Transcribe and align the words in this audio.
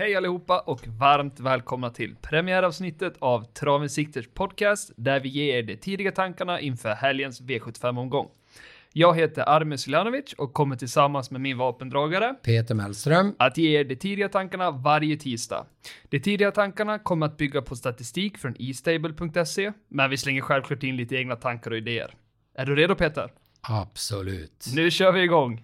Hej 0.00 0.16
allihopa 0.16 0.58
och 0.58 0.88
varmt 0.88 1.40
välkomna 1.40 1.90
till 1.90 2.16
premiäravsnittet 2.22 3.14
av 3.18 3.44
Travinsikters 3.44 4.28
podcast 4.34 4.92
där 4.96 5.20
vi 5.20 5.28
ger 5.28 5.58
er 5.58 5.62
de 5.62 5.76
tidiga 5.76 6.12
tankarna 6.12 6.60
inför 6.60 6.94
helgens 6.94 7.40
V75-omgång. 7.40 8.28
Jag 8.92 9.16
heter 9.16 9.48
Armin 9.48 9.78
Suljanovic 9.78 10.32
och 10.32 10.52
kommer 10.52 10.76
tillsammans 10.76 11.30
med 11.30 11.40
min 11.40 11.58
vapendragare 11.58 12.34
Peter 12.42 12.74
Mellström. 12.74 13.34
att 13.38 13.58
ge 13.58 13.80
er 13.80 13.84
de 13.84 13.96
tidiga 13.96 14.28
tankarna 14.28 14.70
varje 14.70 15.16
tisdag. 15.16 15.66
De 16.08 16.20
tidiga 16.20 16.50
tankarna 16.50 16.98
kommer 16.98 17.26
att 17.26 17.36
bygga 17.36 17.62
på 17.62 17.76
statistik 17.76 18.38
från 18.38 18.54
estable.se, 18.58 19.72
men 19.88 20.10
vi 20.10 20.16
slänger 20.16 20.40
självklart 20.40 20.82
in 20.82 20.96
lite 20.96 21.16
egna 21.16 21.36
tankar 21.36 21.70
och 21.70 21.76
idéer. 21.76 22.14
Är 22.54 22.66
du 22.66 22.76
redo 22.76 22.94
Peter? 22.94 23.32
Absolut. 23.60 24.66
Nu 24.74 24.90
kör 24.90 25.12
vi 25.12 25.22
igång! 25.22 25.62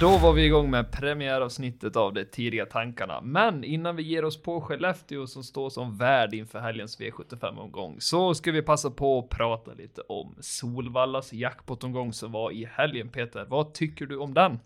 Då 0.00 0.18
var 0.18 0.32
vi 0.32 0.44
igång 0.44 0.70
med 0.70 0.92
premiäravsnittet 0.92 1.96
av 1.96 2.14
de 2.14 2.24
tidiga 2.24 2.66
tankarna. 2.66 3.20
Men 3.20 3.64
innan 3.64 3.96
vi 3.96 4.02
ger 4.02 4.24
oss 4.24 4.42
på 4.42 4.60
Skellefteå 4.60 5.26
som 5.26 5.44
står 5.44 5.70
som 5.70 5.96
värd 5.96 6.34
inför 6.34 6.60
helgens 6.60 7.00
V75-omgång 7.00 7.96
så 8.00 8.34
ska 8.34 8.52
vi 8.52 8.62
passa 8.62 8.90
på 8.90 9.18
att 9.18 9.28
prata 9.28 9.74
lite 9.74 10.00
om 10.00 10.34
Solvallas 10.40 11.32
jackpot-omgång 11.32 12.12
som 12.12 12.32
var 12.32 12.50
i 12.50 12.68
helgen. 12.72 13.08
Peter, 13.08 13.44
vad 13.48 13.74
tycker 13.74 14.06
du 14.06 14.16
om 14.16 14.34
den? 14.34 14.58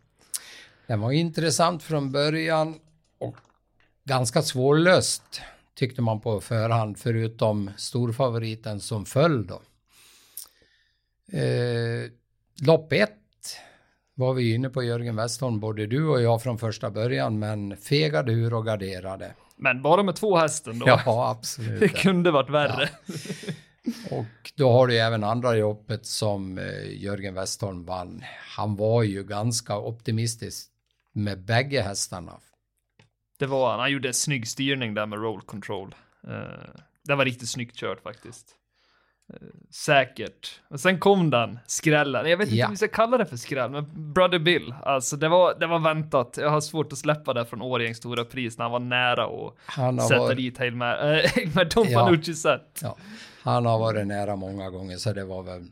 Den 0.86 1.00
var 1.00 1.12
intressant 1.12 1.82
från 1.82 2.12
början 2.12 2.74
och 3.18 3.36
ganska 4.04 4.42
svårlöst 4.42 5.42
tyckte 5.74 6.02
man 6.02 6.20
på 6.20 6.40
förhand, 6.40 6.98
förutom 6.98 7.70
storfavoriten 7.76 8.80
som 8.80 9.04
föll 9.04 9.46
då. 9.46 9.60
Eh, 11.38 12.10
lopp 12.66 12.92
ett 12.92 13.23
var 14.14 14.34
vi 14.34 14.54
inne 14.54 14.70
på 14.70 14.82
Jörgen 14.82 15.16
Westholm, 15.16 15.60
både 15.60 15.86
du 15.86 16.08
och 16.08 16.22
jag 16.22 16.42
från 16.42 16.58
första 16.58 16.90
början, 16.90 17.38
men 17.38 17.76
fegade 17.76 18.32
ur 18.32 18.54
och 18.54 18.66
garderade. 18.66 19.34
Men 19.56 19.82
bara 19.82 20.02
med 20.02 20.16
två 20.16 20.36
hästen 20.36 20.78
då? 20.78 20.86
Ja, 21.06 21.30
absolut. 21.30 21.80
Det 21.80 21.88
kunde 21.88 22.30
varit 22.30 22.50
värre. 22.50 22.88
Ja. 23.06 23.52
Och 24.10 24.52
då 24.56 24.72
har 24.72 24.86
du 24.86 24.98
även 24.98 25.24
andra 25.24 25.56
jobbet 25.56 26.06
som 26.06 26.58
eh, 26.58 27.02
Jörgen 27.02 27.34
Westholm 27.34 27.84
vann. 27.84 28.24
Han 28.56 28.76
var 28.76 29.02
ju 29.02 29.24
ganska 29.24 29.78
optimistisk 29.78 30.70
med 31.12 31.44
bägge 31.44 31.82
hästarna. 31.82 32.40
Det 33.38 33.46
var 33.46 33.70
han. 33.70 33.80
Han 33.80 33.92
gjorde 33.92 34.08
en 34.08 34.14
snygg 34.14 34.48
styrning 34.48 34.94
där 34.94 35.06
med 35.06 35.18
roll 35.18 35.40
control. 35.40 35.94
Uh, 36.28 36.34
det 37.04 37.14
var 37.14 37.24
riktigt 37.24 37.48
snyggt 37.48 37.76
kört 37.76 38.02
faktiskt. 38.02 38.56
Säkert. 39.70 40.60
Och 40.68 40.80
sen 40.80 40.98
kom 40.98 41.30
den, 41.30 41.58
skrällen. 41.66 42.30
Jag 42.30 42.36
vet 42.36 42.46
inte 42.48 42.56
Ja. 42.58 42.66
om 42.66 42.70
vi 42.72 42.76
ska 42.76 42.88
kalla 42.88 43.18
det 43.18 43.26
för 43.26 43.36
skräll, 43.36 43.70
men 43.70 44.12
Brother 44.12 44.38
Bill. 44.38 44.74
Alltså 44.82 45.16
det 45.16 45.28
var, 45.28 45.54
det 45.60 45.66
var 45.66 45.78
väntat. 45.78 46.34
Jag 46.40 46.50
har 46.50 46.60
svårt 46.60 46.92
att 46.92 46.98
släppa 46.98 47.32
det 47.34 47.46
från 47.46 47.62
Årjängs 47.62 47.96
stora 47.96 48.24
pris 48.24 48.58
när 48.58 48.64
han 48.64 48.72
var 48.72 48.78
nära 48.80 49.26
och 49.26 49.58
sätta 50.08 50.18
varit, 50.20 50.36
dit 50.36 50.58
Hail 50.58 50.74
Mary. 50.76 51.20
Äh, 51.36 51.54
med 51.54 51.68
Don 51.74 51.86
Ja. 51.88 51.98
Fanucci 52.04 52.34
set. 52.34 52.78
ja, 52.82 52.96
han 53.42 53.66
har 53.66 53.78
varit 53.78 54.06
nära 54.06 54.36
många 54.36 54.70
gånger 54.70 54.96
så 54.96 55.12
det 55.12 55.24
var 55.24 55.42
väl 55.42 55.66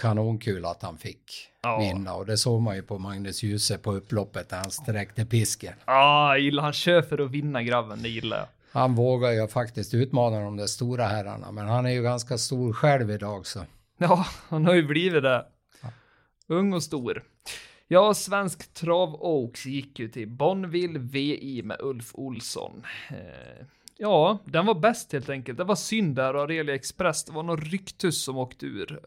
kanonkul 0.00 0.64
att 0.64 0.82
han 0.82 0.98
fick 0.98 1.48
Ja. 1.62 1.78
vinna 1.78 2.14
och 2.14 2.26
det 2.26 2.36
såg 2.36 2.60
man 2.62 2.76
ju 2.76 2.82
på 2.82 2.98
Magnus 2.98 3.42
Djuse 3.42 3.78
på 3.78 3.92
upploppet 3.92 4.48
där 4.48 4.56
han 4.56 4.70
sträckte 4.70 5.24
pisken. 5.26 5.74
Ah, 5.84 6.28
jag 6.28 6.40
gillar 6.40 6.62
han 6.62 6.72
kör 6.72 7.02
för 7.02 7.18
att 7.24 7.30
vinna 7.30 7.62
grabben, 7.62 8.02
det 8.02 8.08
gillar 8.08 8.36
jag. 8.36 8.46
Han 8.76 8.94
vågar 8.94 9.32
ju 9.32 9.48
faktiskt 9.48 9.94
utmana 9.94 10.40
de 10.40 10.56
där 10.56 10.66
stora 10.66 11.04
herrarna 11.04 11.52
men 11.52 11.66
han 11.66 11.86
är 11.86 11.90
ju 11.90 12.02
ganska 12.02 12.38
stor 12.38 12.72
själv 12.72 13.10
idag 13.10 13.46
så. 13.46 13.60
Ja, 13.98 14.26
han 14.48 14.66
har 14.66 14.74
ju 14.74 14.86
blivit 14.86 15.22
det. 15.22 15.46
Ung 16.46 16.72
och 16.72 16.82
stor. 16.82 17.22
Ja, 17.88 18.14
Svensk 18.14 18.74
Trav 18.74 19.14
Oaks 19.14 19.66
gick 19.66 19.98
ju 19.98 20.08
till 20.08 20.28
Bonneville 20.28 20.98
VI 20.98 21.62
med 21.64 21.76
Ulf 21.80 22.14
Olsson. 22.14 22.82
Eh, 23.10 23.66
ja, 23.98 24.38
den 24.44 24.66
var 24.66 24.74
bäst 24.74 25.12
helt 25.12 25.28
enkelt. 25.28 25.58
Det 25.58 25.64
var 25.64 25.74
synd 25.74 26.16
där 26.16 26.34
och 26.34 26.40
Aurelia 26.40 26.74
Express, 26.74 27.24
det 27.24 27.32
var 27.32 27.42
någon 27.42 27.60
ryktus 27.60 28.24
som 28.24 28.38
åkte 28.38 28.66
ur 28.66 29.00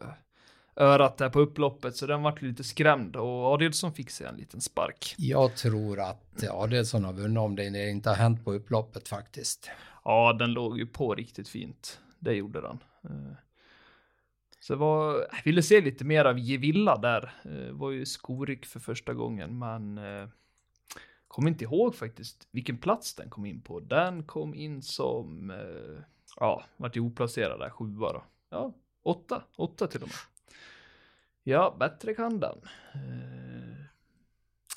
örat 0.80 1.18
där 1.18 1.28
på 1.30 1.40
upploppet, 1.40 1.96
så 1.96 2.06
den 2.06 2.22
vart 2.22 2.42
lite 2.42 2.64
skrämd 2.64 3.16
och 3.16 3.44
Adelsson 3.54 3.92
fick 3.92 4.10
sig 4.10 4.26
en 4.26 4.36
liten 4.36 4.60
spark. 4.60 5.14
Jag 5.18 5.56
tror 5.56 6.00
att 6.00 6.44
Adelsson 6.50 7.04
har 7.04 7.12
vunnit 7.12 7.38
om 7.38 7.56
det 7.56 7.90
inte 7.90 8.08
har 8.08 8.16
hänt 8.16 8.44
på 8.44 8.52
upploppet 8.52 9.08
faktiskt. 9.08 9.70
Ja, 10.04 10.32
den 10.32 10.52
låg 10.52 10.78
ju 10.78 10.86
på 10.86 11.14
riktigt 11.14 11.48
fint. 11.48 12.00
Det 12.18 12.32
gjorde 12.34 12.60
den. 12.60 12.78
Eh, 13.04 13.32
Så 14.60 14.76
var, 14.76 15.14
jag 15.14 15.44
ville 15.44 15.62
se 15.62 15.80
lite 15.80 16.04
mer 16.04 16.24
av 16.24 16.38
Gevilla 16.38 16.96
där. 16.96 17.32
Det 17.42 17.72
var 17.72 17.90
ju 17.90 18.06
skoryck 18.06 18.66
för 18.66 18.80
första 18.80 19.14
gången, 19.14 19.58
men 19.58 19.98
eh, 19.98 20.28
kom 21.28 21.48
inte 21.48 21.64
ihåg 21.64 21.94
faktiskt 21.94 22.48
vilken 22.50 22.78
plats 22.78 23.14
den 23.14 23.30
kom 23.30 23.46
in 23.46 23.60
på. 23.60 23.80
Den 23.80 24.22
kom 24.22 24.54
in 24.54 24.82
som, 24.82 25.50
eh, 25.50 26.02
ja, 26.36 26.64
vart 26.76 26.96
ju 26.96 27.00
oplacerad 27.00 27.60
där, 27.60 27.70
sjua 27.70 28.12
då. 28.12 28.24
Ja, 28.50 28.72
åtta, 29.02 29.42
åtta 29.56 29.86
till 29.86 30.02
och 30.02 30.08
med. 30.08 30.16
Ja, 31.44 31.76
bättre 31.80 32.14
kan 32.14 32.40
den. 32.40 32.58
Eh, 32.94 33.00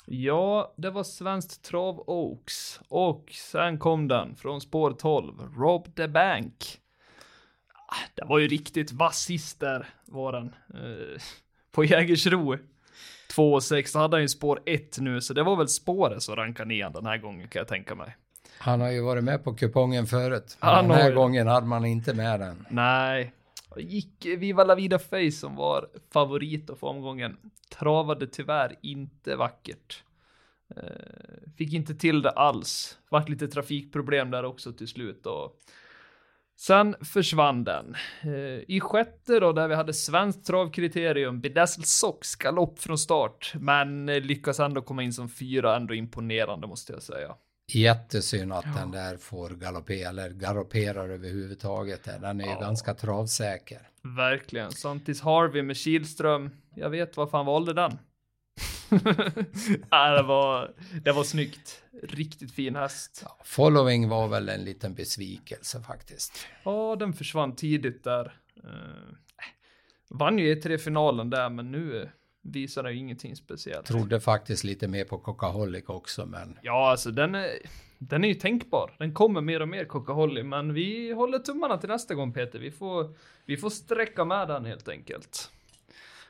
Ja, 0.06 0.74
det 0.76 0.90
var 0.90 1.04
Svenskt 1.04 1.64
Trav 1.64 2.04
Oaks. 2.06 2.80
Och 2.88 3.30
sen 3.32 3.78
kom 3.78 4.08
den 4.08 4.36
från 4.36 4.60
spår 4.60 4.92
12, 4.92 5.34
Rob 5.58 5.94
the 5.96 6.08
Bank. 6.08 6.80
Ah, 7.88 7.94
Det 8.14 8.24
var 8.24 8.38
ju 8.38 8.48
riktigt 8.48 8.92
vass 8.92 9.18
sist 9.18 9.60
där, 9.60 9.86
var 10.04 10.32
den. 10.32 10.46
Eh, 10.74 11.20
på 11.72 11.84
Jägersro. 11.84 12.56
2,6, 13.36 13.86
så 13.86 13.98
hade 13.98 14.16
han 14.16 14.22
ju 14.22 14.28
spår 14.28 14.60
1 14.66 14.98
nu, 15.00 15.20
så 15.20 15.34
det 15.34 15.42
var 15.42 15.56
väl 15.56 15.68
spåret 15.68 16.22
som 16.22 16.36
rankade 16.36 16.68
ner 16.68 16.90
den 16.90 17.06
här 17.06 17.18
gången 17.18 17.48
kan 17.48 17.60
jag 17.60 17.68
tänka 17.68 17.94
mig. 17.94 18.16
Han 18.58 18.80
har 18.80 18.90
ju 18.90 19.00
varit 19.02 19.24
med 19.24 19.44
på 19.44 19.54
kupongen 19.54 20.06
förut. 20.06 20.56
Men 20.60 20.70
Han 20.74 20.88
den 20.88 20.96
här 20.96 21.02
har- 21.04 21.10
gången 21.16 21.46
hade 21.46 21.66
man 21.66 21.84
inte 21.84 22.14
med 22.14 22.40
den. 22.40 22.66
Nej, 22.70 23.32
gick 23.80 24.26
Viva 24.26 24.64
La 24.64 24.74
Vida 24.74 24.98
Face 24.98 25.30
som 25.30 25.56
var 25.56 25.88
favorit 26.12 26.70
och 26.70 26.78
för 26.78 26.86
omgången. 26.86 27.36
Travade 27.70 28.26
tyvärr 28.26 28.76
inte 28.82 29.36
vackert. 29.36 30.02
Eh, 30.76 31.52
fick 31.56 31.72
inte 31.72 31.94
till 31.94 32.22
det 32.22 32.30
alls. 32.30 32.98
Vart 33.08 33.28
lite 33.28 33.48
trafikproblem 33.48 34.30
där 34.30 34.44
också 34.44 34.72
till 34.72 34.88
slut 34.88 35.26
och 35.26 35.60
sen 36.56 36.96
försvann 37.00 37.64
den. 37.64 37.94
Eh, 38.22 38.60
I 38.68 38.80
sjätte 38.80 39.40
då, 39.40 39.52
där 39.52 39.68
vi 39.68 39.74
hade 39.74 39.94
svenskt 39.94 40.46
travkriterium, 40.46 41.40
Bedazzled 41.40 41.86
Sox 41.86 42.36
galopp 42.36 42.78
från 42.78 42.98
start, 42.98 43.52
men 43.60 44.06
lyckas 44.06 44.60
ändå 44.60 44.82
komma 44.82 45.02
in 45.02 45.12
som 45.12 45.28
fyra, 45.28 45.76
ändå 45.76 45.94
imponerande 45.94 46.66
måste 46.66 46.92
jag 46.92 47.02
säga. 47.02 47.34
Jättesynd 47.72 48.52
att 48.52 48.74
den 48.76 48.90
där 48.90 49.16
får 49.16 49.50
galoppera, 49.50 50.08
eller 50.08 50.30
galopperar 50.30 51.08
överhuvudtaget. 51.08 52.04
Den 52.04 52.40
är 52.40 52.44
ju 52.44 52.50
Ja. 52.50 52.60
ganska 52.60 52.94
travsäker. 52.94 53.88
Verkligen. 54.16 54.70
Santis 54.72 55.20
Harvey 55.20 55.62
med 55.62 55.76
Kihlström. 55.76 56.50
Jag 56.74 56.90
vet 56.90 57.16
varför 57.16 57.36
han 57.38 57.46
valde 57.46 57.72
den. 57.72 57.98
ja, 59.90 60.10
det, 60.16 60.22
var, 60.22 60.74
det 61.04 61.12
var 61.12 61.24
snyggt. 61.24 61.82
Riktigt 62.02 62.52
fin 62.52 62.76
häst. 62.76 63.20
Ja, 63.24 63.38
following 63.44 64.08
var 64.08 64.28
väl 64.28 64.48
en 64.48 64.64
liten 64.64 64.94
besvikelse 64.94 65.80
faktiskt. 65.82 66.46
Ja, 66.64 66.96
den 66.96 67.12
försvann 67.12 67.56
tidigt 67.56 68.04
där. 68.04 68.40
Uh, 68.64 69.14
vann 70.10 70.38
ju 70.38 70.54
E3-finalen 70.54 71.30
där, 71.30 71.50
men 71.50 71.70
nu 71.72 72.10
visar 72.44 72.82
den 72.82 72.92
ju 72.92 72.98
ingenting 72.98 73.36
speciellt. 73.36 73.86
Trodde 73.86 74.20
faktiskt 74.20 74.64
lite 74.64 74.88
mer 74.88 75.04
på 75.04 75.18
Coca-Holic 75.18 75.84
också, 75.86 76.26
men 76.26 76.58
Ja, 76.62 76.90
alltså 76.90 77.10
den 77.10 77.34
är, 77.34 77.50
den 77.98 78.24
är 78.24 78.28
ju 78.28 78.34
tänkbar. 78.34 78.94
Den 78.98 79.14
kommer 79.14 79.40
mer 79.40 79.62
och 79.62 79.68
mer 79.68 79.84
Coca-Holly, 79.84 80.42
men 80.42 80.74
vi 80.74 81.12
håller 81.12 81.38
tummarna 81.38 81.78
till 81.78 81.88
nästa 81.88 82.14
gång 82.14 82.32
Peter. 82.32 82.58
Vi 82.58 82.70
får, 82.70 83.14
vi 83.44 83.56
får 83.56 83.70
sträcka 83.70 84.24
med 84.24 84.48
den 84.48 84.64
helt 84.64 84.88
enkelt. 84.88 85.50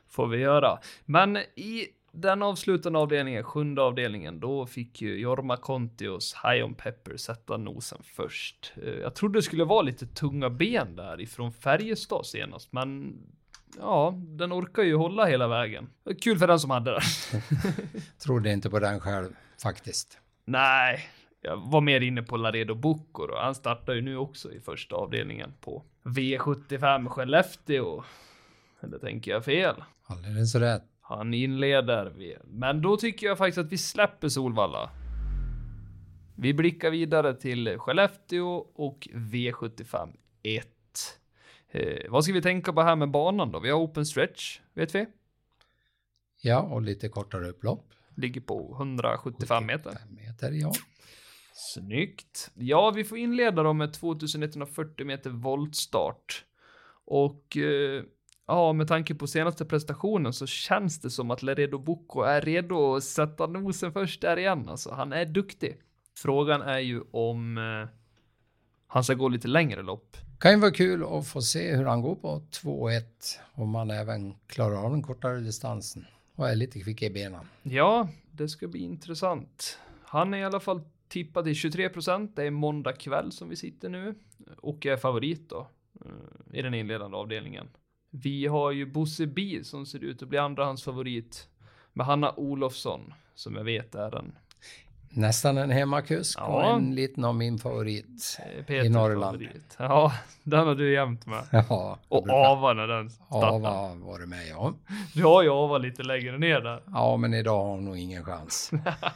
Får 0.07 0.27
vi 0.27 0.37
göra. 0.37 0.79
Men 1.05 1.37
i 1.37 1.87
den 2.11 2.43
avslutande 2.43 2.99
avdelningen, 2.99 3.43
sjunde 3.43 3.81
avdelningen, 3.81 4.39
då 4.39 4.65
fick 4.65 5.01
ju 5.01 5.19
Jorma 5.19 5.57
Kontios 5.57 6.35
High 6.43 6.65
on 6.65 6.73
Pepper 6.73 7.17
sätta 7.17 7.57
nosen 7.57 7.99
först. 8.03 8.73
Eh, 8.83 8.89
Jag 8.93 9.15
trodde 9.15 9.37
det 9.39 9.43
skulle 9.43 9.63
vara 9.63 9.81
lite 9.81 10.05
tunga 10.07 10.49
ben 10.49 10.95
där 10.95 11.21
ifrån 11.21 11.51
Färjestad 11.53 12.25
senast, 12.25 12.73
men 12.73 13.17
ja, 13.79 14.13
den 14.17 14.53
orkar 14.53 14.83
ju 14.83 14.95
hålla 14.95 15.25
hela 15.25 15.47
vägen. 15.47 15.89
Kul 16.21 16.37
för 16.39 16.47
den 16.47 16.59
som 16.59 16.69
hade 16.69 16.91
den. 16.91 17.01
trodde 18.23 18.51
inte 18.51 18.69
på 18.69 18.79
den 18.79 18.99
själv 18.99 19.29
faktiskt. 19.63 20.17
Nej, 20.45 20.99
jag 21.41 21.57
var 21.71 21.81
mer 21.81 22.01
inne 22.01 22.21
på 22.23 22.37
Laredo 22.37 22.75
Bocco 22.75 23.27
då. 23.27 23.37
Han 23.37 23.55
startar 23.55 23.93
ju 23.93 24.01
nu 24.01 24.17
också 24.17 24.51
i 24.53 24.59
första 24.59 24.95
avdelningen 24.95 25.53
på 25.61 25.83
V75 26.03 27.09
Skellefteå. 27.09 28.03
Eller 28.83 28.97
tänker 28.97 29.31
jag 29.31 29.45
fel? 29.45 29.83
Alldeles 30.07 30.55
rätt. 30.55 30.83
Han 31.01 31.33
inleder, 31.33 32.05
V- 32.17 32.37
men 32.43 32.81
då 32.81 32.97
tycker 32.97 33.27
jag 33.27 33.37
faktiskt 33.37 33.57
att 33.57 33.71
vi 33.71 33.77
släpper 33.77 34.29
Solvalla. 34.29 34.89
Vi 36.37 36.53
blickar 36.53 36.91
vidare 36.91 37.33
till 37.33 37.77
Skellefteå 37.79 38.55
och 38.75 39.07
V75 39.13 40.13
1. 40.43 40.67
Eh, 41.75 42.09
vad 42.09 42.23
ska 42.23 42.33
vi 42.33 42.41
tänka 42.41 42.73
på 42.73 42.81
här 42.81 42.95
med 42.95 43.11
banan 43.11 43.51
då? 43.51 43.59
Vi 43.59 43.69
har 43.69 43.79
open 43.79 44.05
stretch, 44.05 44.59
vet 44.73 44.95
vi. 44.95 45.05
Ja, 46.41 46.61
och 46.61 46.81
lite 46.81 47.09
kortare 47.09 47.49
upplopp. 47.49 47.93
Ligger 48.15 48.41
på 48.41 48.75
175 48.77 49.65
meter. 49.65 49.91
75 49.91 50.15
meter, 50.15 50.51
ja. 50.51 50.71
Snyggt. 51.53 52.51
Ja, 52.53 52.91
vi 52.95 53.03
får 53.03 53.17
inleda 53.17 53.63
då 53.63 53.73
med 53.73 53.93
2140 53.93 55.05
meter 55.05 55.29
voltstart. 55.29 56.45
Och 57.05 57.57
eh, 57.57 58.03
ja, 58.47 58.73
med 58.73 58.87
tanke 58.87 59.15
på 59.15 59.27
senaste 59.27 59.65
prestationen 59.65 60.33
så 60.33 60.47
känns 60.47 61.01
det 61.01 61.09
som 61.09 61.31
att 61.31 61.43
Laredo 61.43 61.77
Bocco 61.77 62.21
är 62.21 62.41
redo 62.41 62.95
att 62.95 63.03
sätta 63.03 63.47
nosen 63.47 63.93
först 63.93 64.21
där 64.21 64.37
igen. 64.37 64.69
Alltså, 64.69 64.91
han 64.91 65.13
är 65.13 65.25
duktig. 65.25 65.77
Frågan 66.17 66.61
är 66.61 66.79
ju 66.79 67.01
om 67.11 67.57
eh, 67.57 67.89
han 68.87 69.03
ska 69.03 69.13
gå 69.13 69.29
lite 69.29 69.47
längre 69.47 69.81
lopp. 69.81 70.17
Kan 70.39 70.51
ju 70.51 70.59
vara 70.59 70.71
kul 70.71 71.03
att 71.03 71.27
få 71.27 71.41
se 71.41 71.75
hur 71.75 71.85
han 71.85 72.01
går 72.01 72.15
på 72.15 72.41
2-1. 72.51 73.03
Om 73.53 73.75
han 73.75 73.91
även 73.91 74.33
klarar 74.47 74.85
av 74.85 74.91
den 74.91 75.01
kortare 75.01 75.39
distansen. 75.39 76.05
Och 76.35 76.49
är 76.49 76.55
lite 76.55 76.79
kvick 76.79 77.01
i 77.01 77.09
benen. 77.09 77.45
Ja, 77.63 78.09
det 78.31 78.49
ska 78.49 78.67
bli 78.67 78.79
intressant. 78.79 79.79
Han 80.03 80.33
är 80.33 80.37
i 80.37 80.43
alla 80.43 80.59
fall 80.59 80.81
tippad 81.07 81.47
i 81.47 81.55
23 81.55 81.89
procent. 81.89 82.35
Det 82.35 82.43
är 82.43 82.51
måndag 82.51 82.93
kväll 82.93 83.31
som 83.31 83.49
vi 83.49 83.55
sitter 83.55 83.89
nu 83.89 84.15
och 84.57 84.85
är 84.85 84.97
favorit 84.97 85.49
då 85.49 85.67
eh, 86.05 86.57
i 86.59 86.61
den 86.61 86.73
inledande 86.73 87.17
avdelningen. 87.17 87.67
Vi 88.09 88.45
har 88.45 88.71
ju 88.71 88.85
Bosse 88.85 89.27
B 89.27 89.59
som 89.63 89.85
ser 89.85 90.03
ut 90.03 90.23
att 90.23 90.29
bli 90.29 90.37
andrahandsfavorit 90.37 91.47
med 91.93 92.05
Hanna 92.05 92.33
Olofsson 92.35 93.13
som 93.35 93.55
jag 93.55 93.63
vet 93.63 93.95
är 93.95 94.15
en 94.15 94.35
Nästan 95.17 95.57
en 95.57 95.71
hemmakusk 95.71 96.37
Ja. 96.39 96.45
och 96.45 96.63
en 96.75 96.95
liten 96.95 97.25
av 97.25 97.35
min 97.35 97.57
favorit. 97.59 98.37
eh, 98.39 98.63
Peters 98.65 98.85
I 98.85 98.89
Norrland. 98.89 99.37
favorit. 99.37 99.75
Ja, 99.79 100.13
den 100.43 100.67
har 100.67 100.75
du 100.75 100.93
jämt 100.93 101.25
med. 101.25 101.43
Ja, 101.69 101.99
Och 102.07 102.29
Ava 102.29 102.73
när 102.73 102.87
den 102.87 103.09
startar. 103.09 103.47
Ava 103.55 103.69
har 103.69 103.95
varit 103.95 104.27
med, 104.29 104.47
ja. 104.47 104.73
Du 105.13 105.23
har 105.23 105.43
ju 105.43 105.49
Ava 105.49 105.77
lite 105.77 106.03
längre 106.03 106.37
ner 106.37 106.61
där. 106.61 106.81
Ja, 106.93 107.17
men 107.17 107.33
idag 107.33 107.57
har 107.63 107.69
hon 107.71 107.85
nog 107.85 107.97
ingen 107.97 108.23
chans. 108.25 108.71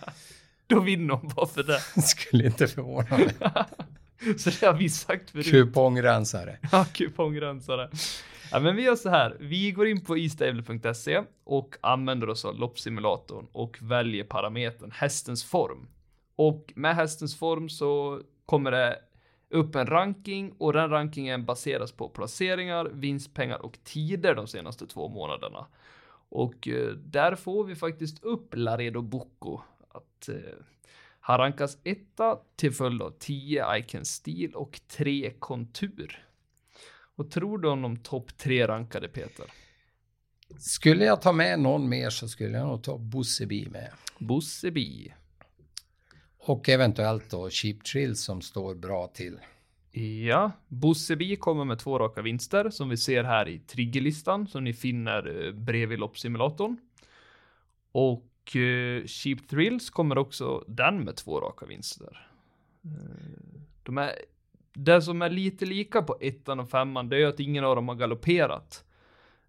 Då 0.67 0.79
vinner 0.79 1.13
hon 1.13 1.31
bara 1.35 1.47
för 1.47 1.63
det. 1.95 2.01
Skulle 2.01 2.45
inte 2.45 2.67
förvåna 2.67 3.17
mig. 3.17 3.35
Så 4.37 4.49
det 4.59 4.65
har 4.65 4.73
vi 4.73 4.89
sagt 4.89 5.29
förut. 5.29 5.51
Kupongrensare. 5.51 6.57
Ja, 6.71 6.85
kupongrensare. 6.93 7.89
Ja, 8.51 8.59
men 8.59 8.75
vi 8.75 8.83
gör 8.83 8.95
så 8.95 9.09
här. 9.09 9.37
Vi 9.39 9.71
går 9.71 9.87
in 9.87 10.01
på 10.01 10.17
istable.se 10.17 11.23
och 11.43 11.75
använder 11.81 12.29
oss 12.29 12.45
av 12.45 12.59
loppsimulatorn 12.59 13.47
och 13.51 13.77
väljer 13.81 14.23
parametern 14.23 14.91
hästens 14.91 15.43
form. 15.43 15.87
Och 16.35 16.73
med 16.75 16.95
hästens 16.95 17.39
form 17.39 17.69
så 17.69 18.21
kommer 18.45 18.71
det 18.71 18.99
upp 19.49 19.75
en 19.75 19.87
ranking 19.87 20.53
och 20.57 20.73
den 20.73 20.89
rankingen 20.89 21.45
baseras 21.45 21.91
på 21.91 22.09
placeringar, 22.09 22.89
vinstpengar 22.93 23.65
och 23.65 23.77
tider 23.83 24.35
de 24.35 24.47
senaste 24.47 24.87
två 24.87 25.09
månaderna. 25.09 25.67
Och 26.29 26.67
eh, 26.67 26.87
där 26.93 27.35
får 27.35 27.63
vi 27.63 27.75
faktiskt 27.75 28.23
upp 28.23 28.53
Laredo 28.55 29.01
Bocco 29.01 29.59
att 29.89 30.29
eh, 30.29 30.35
han 31.19 31.37
rankas 31.37 31.77
etta 31.83 32.39
till 32.55 32.71
följd 32.71 33.01
av 33.01 33.13
10 33.19 33.77
Icon 33.77 34.05
Steel 34.05 34.55
och 34.55 34.79
3 34.87 35.33
Kontur. 35.39 36.28
Vad 37.19 37.31
tror 37.31 37.57
du 37.57 37.69
om 37.69 37.81
de 37.81 37.97
topp 37.97 38.37
tre 38.37 38.67
rankade 38.67 39.07
Peter? 39.07 39.45
Skulle 40.59 41.05
jag 41.05 41.21
ta 41.21 41.31
med 41.31 41.59
någon 41.59 41.89
mer 41.89 42.09
så 42.09 42.27
skulle 42.27 42.57
jag 42.57 42.67
nog 42.67 42.83
ta 42.83 42.97
Bosseby 42.97 43.69
med. 43.69 43.91
Bosse 44.19 44.71
Bi. 44.71 45.13
Och 46.37 46.69
eventuellt 46.69 47.29
då 47.29 47.49
Cheap 47.49 47.83
Trill 47.83 48.15
som 48.15 48.41
står 48.41 48.75
bra 48.75 49.07
till. 49.07 49.39
Ja, 50.27 50.51
Bosse 50.67 51.15
Bi 51.15 51.35
kommer 51.35 51.65
med 51.65 51.79
två 51.79 51.99
raka 51.99 52.21
vinster 52.21 52.69
som 52.69 52.89
vi 52.89 52.97
ser 52.97 53.23
här 53.23 53.47
i 53.47 53.59
triggerlistan 53.59 54.47
som 54.47 54.63
ni 54.63 54.73
finner 54.73 55.45
eh, 55.45 55.53
bredvid 55.53 55.99
loppsimulatorn. 55.99 56.77
Och 57.91 58.55
eh, 58.55 59.05
Cheap 59.05 59.47
Thrills 59.47 59.89
kommer 59.89 60.17
också 60.17 60.63
den 60.67 61.03
med 61.03 61.15
två 61.15 61.39
raka 61.41 61.65
vinster. 61.65 62.27
Eh, 62.83 63.61
de 63.83 63.97
är, 63.97 64.11
det 64.83 65.01
som 65.01 65.21
är 65.21 65.29
lite 65.29 65.65
lika 65.65 66.01
på 66.01 66.17
ettan 66.21 66.59
och 66.59 66.69
femman 66.69 67.09
det 67.09 67.15
är 67.15 67.19
ju 67.19 67.25
att 67.25 67.39
ingen 67.39 67.63
av 67.63 67.75
dem 67.75 67.87
har 67.87 67.95
galopperat. 67.95 68.83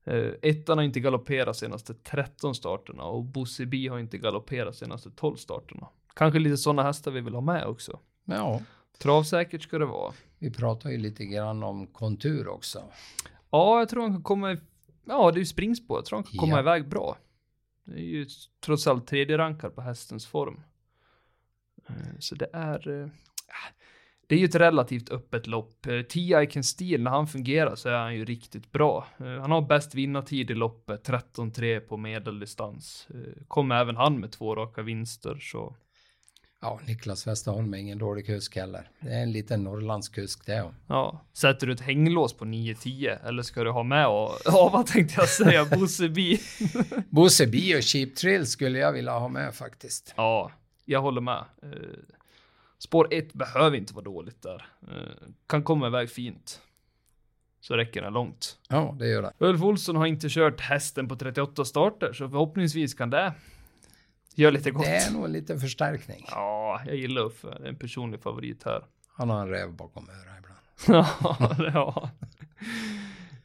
Eh, 0.05 0.31
ettan 0.43 0.79
har 0.79 0.85
inte 0.85 1.01
galopperat 1.01 1.57
senaste 1.57 1.95
13 1.95 2.55
starterna 2.55 3.03
och 3.05 3.25
Bosse 3.25 3.67
Bi 3.67 3.89
har 3.89 3.99
inte 3.99 4.19
galopperat 4.19 4.77
senaste 4.77 5.11
12 5.11 5.37
starterna. 5.37 5.89
Kanske 6.15 6.39
lite 6.39 6.57
sådana 6.57 6.83
hästar 6.83 7.11
vi 7.11 7.21
vill 7.21 7.35
ha 7.35 7.41
med 7.41 7.65
också. 7.67 7.99
Ja, 8.25 8.63
Travsäkert 8.99 9.63
ska 9.63 9.79
det 9.79 9.87
vara. 9.87 10.13
vi 10.39 10.51
pratar 10.51 10.91
ju 10.91 10.99
lite 10.99 11.25
grann 11.25 11.63
om 11.63 11.87
kontur 11.87 12.49
också. 12.49 12.83
Ja, 13.51 13.79
jag 13.79 13.89
tror 13.89 14.03
han 14.03 14.13
kan 14.13 14.23
komma... 14.23 14.53
i- 14.53 14.61
Ja, 15.05 15.31
det 15.31 15.37
är 15.37 15.41
ju 15.41 15.47
springspår. 15.47 15.99
Jag 15.99 16.05
tror 16.05 16.17
han 16.17 16.25
kan 16.25 16.39
komma 16.39 16.53
Ja. 16.57 16.61
iväg 16.61 16.89
bra. 16.89 17.17
Det 17.85 17.93
är 17.95 18.05
ju 18.05 18.27
trots 18.65 18.87
allt 18.87 19.07
tredje 19.07 19.39
rankar 19.39 19.71
på 19.71 19.81
hästens 19.81 20.27
form. 20.27 20.61
Eh, 21.89 21.95
Så 22.19 22.35
det 22.35 22.51
är... 22.53 23.11
Det 24.31 24.37
är 24.37 24.39
ju 24.39 24.45
ett 24.45 24.55
relativt 24.55 25.11
öppet 25.11 25.47
lopp. 25.47 25.87
Eh, 25.87 26.01
10 26.03 26.43
Icon 26.43 26.63
Steel, 26.65 27.03
när 27.03 27.11
han 27.11 27.27
fungerar 27.27 27.75
så 27.77 27.89
är 27.89 27.95
han 27.99 28.15
ju 28.15 28.25
riktigt 28.25 28.73
bra. 28.73 29.07
Eh, 29.21 29.27
Han 29.41 29.51
har 29.51 29.63
bäst 29.63 29.95
vinnartid 29.95 30.51
i 30.51 30.55
loppet, 30.55 31.09
13-3 31.09 31.81
på 31.81 31.97
medeldistans. 31.97 33.09
Eh, 33.15 33.43
Kom 33.49 33.73
även 33.73 33.97
han 33.97 34.21
med 34.21 34.33
två 34.33 34.55
raka 34.55 34.83
vinster, 34.83 35.39
så... 35.41 35.77
Ja, 36.63 36.81
Niklas 36.87 37.27
Westerholm 37.27 37.75
är 37.75 37.79
ingen 37.79 37.99
dålig 37.99 38.27
kusk 38.27 38.57
heller. 38.57 38.91
Det 39.01 39.09
är 39.13 39.23
en 39.23 39.33
liten 39.33 39.65
Norrlandskusk 39.65 40.47
det. 40.47 40.65
Ja, 40.87 41.25
sätter 41.33 41.67
du 41.67 41.73
ett 41.73 41.81
hänglås 41.81 42.33
på 42.33 42.45
9-10 42.45 43.27
eller 43.29 43.43
ska 43.43 43.65
du 43.65 43.71
ha 43.71 43.83
med 43.83 44.09
och, 44.09 44.31
ja 44.45 44.71
vad 44.73 44.87
tänkte 44.87 45.15
jag 45.21 45.29
säga, 45.29 45.65
Bosse 45.65 46.09
Bi? 46.09 46.41
Bosseby 47.09 47.75
och 47.79 47.83
Cheap 47.83 48.15
Trill 48.17 48.47
skulle 48.47 48.79
jag 48.79 48.93
vilja 48.93 49.13
ha 49.19 49.29
med 49.29 49.55
faktiskt. 49.55 50.15
Ja, 50.17 50.51
jag 50.85 51.01
håller 51.03 51.21
med. 51.21 51.45
Spår 52.83 53.09
1 53.11 53.33
behöver 53.33 53.77
inte 53.77 53.95
vara 53.95 54.05
dåligt 54.05 54.43
där. 54.43 54.67
Eh, 54.89 55.29
kan 55.47 55.63
komma 55.63 55.87
iväg 55.87 56.11
fint. 56.11 56.61
Så 57.61 57.77
räcker 57.77 58.03
det 58.03 58.11
långt. 58.11 58.59
Ja, 58.69 58.97
det 58.99 59.09
gör 59.09 59.23
det. 59.23 59.33
Ulf 59.39 59.63
Olsson 59.63 59.97
har 59.97 60.07
inte 60.07 60.29
kört 60.31 60.61
hästen 60.61 61.09
på 61.09 61.17
38 61.17 61.65
starter, 61.65 62.13
så 62.13 62.29
förhoppningsvis 62.29 62.95
kan 62.95 63.11
det 63.11 63.35
göra 64.35 64.51
lite 64.51 64.71
gott. 64.71 64.85
Det 64.85 64.97
är 64.97 65.13
nog 65.13 65.25
en 65.25 65.33
liten 65.33 65.61
förstärkning. 65.61 66.25
Ja, 66.31 66.81
jag 66.87 66.97
gillar 66.97 67.23
Uffe. 67.23 67.49
Det 67.49 67.65
är 67.65 67.69
en 67.69 67.77
personlig 67.77 68.21
favorit 68.23 68.63
här. 68.65 68.85
Han 69.17 69.31
har 69.31 69.41
en 69.41 69.49
räv 69.49 69.73
bakom 69.73 70.09
örat 70.09 70.39
ibland. 70.39 71.07
Ja, 71.21 71.55
det 71.65 71.71
har 71.71 71.93
han. 71.93 72.09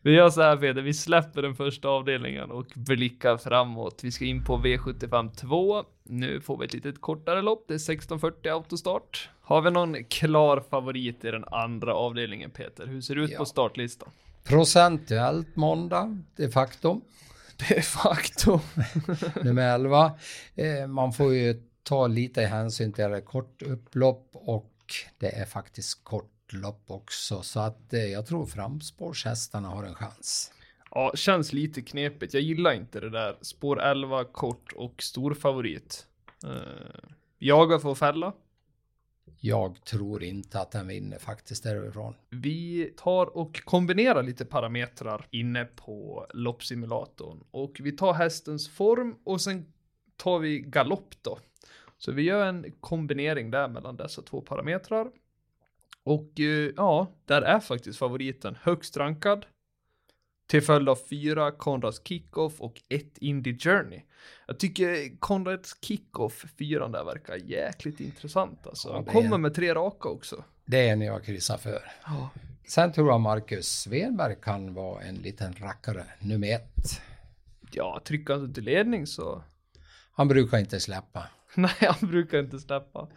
Vi 0.06 0.12
gör 0.12 0.30
så 0.30 0.42
här 0.42 0.58
Peder, 0.58 0.82
vi 0.82 0.94
släpper 0.94 1.42
den 1.42 1.56
första 1.56 1.88
avdelningen 1.88 2.52
och 2.52 2.66
blickar 2.76 3.38
framåt. 3.38 4.00
Vi 4.04 4.12
ska 4.12 4.26
in 4.26 4.44
på 4.46 4.58
V75 4.58 5.36
2. 5.36 5.84
Nu 6.04 6.42
får 6.42 6.58
vi 6.58 6.66
ett 6.66 6.74
litet 6.74 7.02
kortare 7.02 7.42
lopp, 7.42 7.66
det 7.68 7.74
är 7.74 7.78
16.40 7.78 8.52
autostart. 8.54 9.30
Har 9.42 9.62
vi 9.62 9.72
någon 9.72 10.04
klar 10.04 10.64
favorit 10.70 11.26
i 11.26 11.32
den 11.32 11.44
andra 11.52 11.94
avdelningen 11.96 12.52
Peter? 12.52 12.88
Hur 12.88 13.02
ser 13.02 13.16
det 13.16 13.22
ut 13.22 13.32
Ja. 13.32 13.38
på 13.38 13.46
startlistan? 13.46 14.10
Procentuellt 14.44 15.56
måndag, 15.56 16.18
de 16.36 16.50
facto. 16.52 17.02
De 17.70 17.82
facto. 17.82 18.60
Nummer 19.44 19.74
11. 19.76 20.12
Eh, 20.56 20.88
man 20.88 21.14
får 21.14 21.34
ju 21.34 21.62
ta 21.84 22.08
lite 22.08 22.42
hänsyn 22.42 22.94
till 22.94 23.04
det. 23.10 23.22
Kort 23.22 23.62
upplopp 23.62 24.30
och 24.34 24.72
det 25.20 25.36
är 25.36 25.46
faktiskt 25.46 26.04
kort 26.04 26.32
lopp 26.54 26.84
också. 26.88 27.42
Så 27.42 27.60
att 27.60 27.94
eh, 27.94 28.06
jag 28.06 28.26
tror 28.26 28.46
framspårshästarna 28.46 29.68
har 29.68 29.84
en 29.84 29.96
chans. 29.96 30.52
Ja, 30.92 31.12
känns 31.16 31.54
lite 31.54 31.82
knepigt. 31.82 32.34
Jag 32.34 32.44
gillar 32.44 32.74
inte 32.74 33.00
det 33.00 33.10
där. 33.10 33.38
Spår 33.42 33.82
11, 33.82 34.24
kort 34.24 34.74
och 34.76 35.04
stor 35.04 35.34
favorit. 35.34 36.08
Uh, 36.46 36.52
jaga 37.38 37.80
för 37.80 37.92
att 37.92 37.98
fälla. 37.98 38.34
Jag 39.40 39.86
tror 39.86 40.24
inte 40.24 40.60
att 40.60 40.72
den 40.72 40.88
vinner 40.88 41.20
faktiskt 41.20 41.64
därifrån. 41.64 42.14
Vi 42.30 42.94
tar 42.98 43.38
och 43.38 43.66
kombinerar 43.66 44.24
lite 44.24 44.46
parametrar 44.46 45.28
inne 45.32 45.66
på 45.66 46.28
loppsimulatorn. 46.34 47.44
Och 47.52 47.78
vi 47.80 47.92
tar 47.92 48.14
hästens 48.14 48.70
form 48.70 49.16
och 49.24 49.42
sen 49.42 49.74
tar 50.18 50.40
vi 50.40 50.60
galopp 50.60 51.16
då. 51.22 51.40
Så 51.98 52.12
vi 52.12 52.22
gör 52.22 52.46
en 52.46 52.72
kombinering 52.80 53.52
där 53.52 53.68
mellan 53.68 53.96
dessa 53.96 54.22
två 54.22 54.42
parametrar. 54.42 55.12
Och 56.06 56.40
eh, 56.40 56.72
ja, 56.78 57.08
där 57.26 57.42
är 57.42 57.60
faktiskt 57.60 58.00
favoriten 58.00 58.58
högst 58.62 58.98
rankad. 58.98 59.46
Till 60.48 60.62
följd 60.62 60.90
av 60.90 60.96
fyra 61.10 61.52
Konrads 61.52 62.02
Kickoff 62.08 62.62
och 62.62 62.82
ett 62.90 63.18
Indie 63.18 63.58
Journey. 63.60 64.02
Jag 64.48 64.60
tycker 64.60 65.18
Konrads 65.20 65.78
Kickoff, 65.82 66.46
fyran 66.60 66.92
där, 66.92 67.04
verkar 67.04 67.36
jäkligt 67.36 68.00
intressant 68.00 68.68
alltså. 68.68 68.94
Han 68.94 69.06
kommer 69.06 69.34
är- 69.36 69.38
med 69.38 69.54
tre 69.56 69.74
raka 69.74 70.10
också. 70.10 70.44
Det 70.66 70.90
är 70.90 70.96
när 70.96 71.06
jag 71.06 71.24
kryssar 71.24 71.58
för. 71.58 71.92
Ja. 72.06 72.30
Sen 72.68 72.94
tror 72.94 73.10
jag 73.10 73.22
Marcus 73.22 73.68
Svedberg 73.68 74.36
kan 74.42 74.74
vara 74.74 75.02
en 75.04 75.16
liten 75.16 75.54
rackare, 75.54 76.04
nummer 76.20 76.56
ett. 76.56 77.02
Ja, 77.72 78.02
trycker 78.06 78.34
han 78.34 78.54
till 78.54 78.64
ledning 78.64 79.08
så... 79.08 79.44
Han 80.12 80.28
brukar 80.28 80.58
inte 80.58 80.80
släppa. 80.80 81.24
Nej, 81.56 81.72
han 81.80 82.10
brukar 82.10 82.40
inte 82.40 82.60
släppa. 82.60 83.08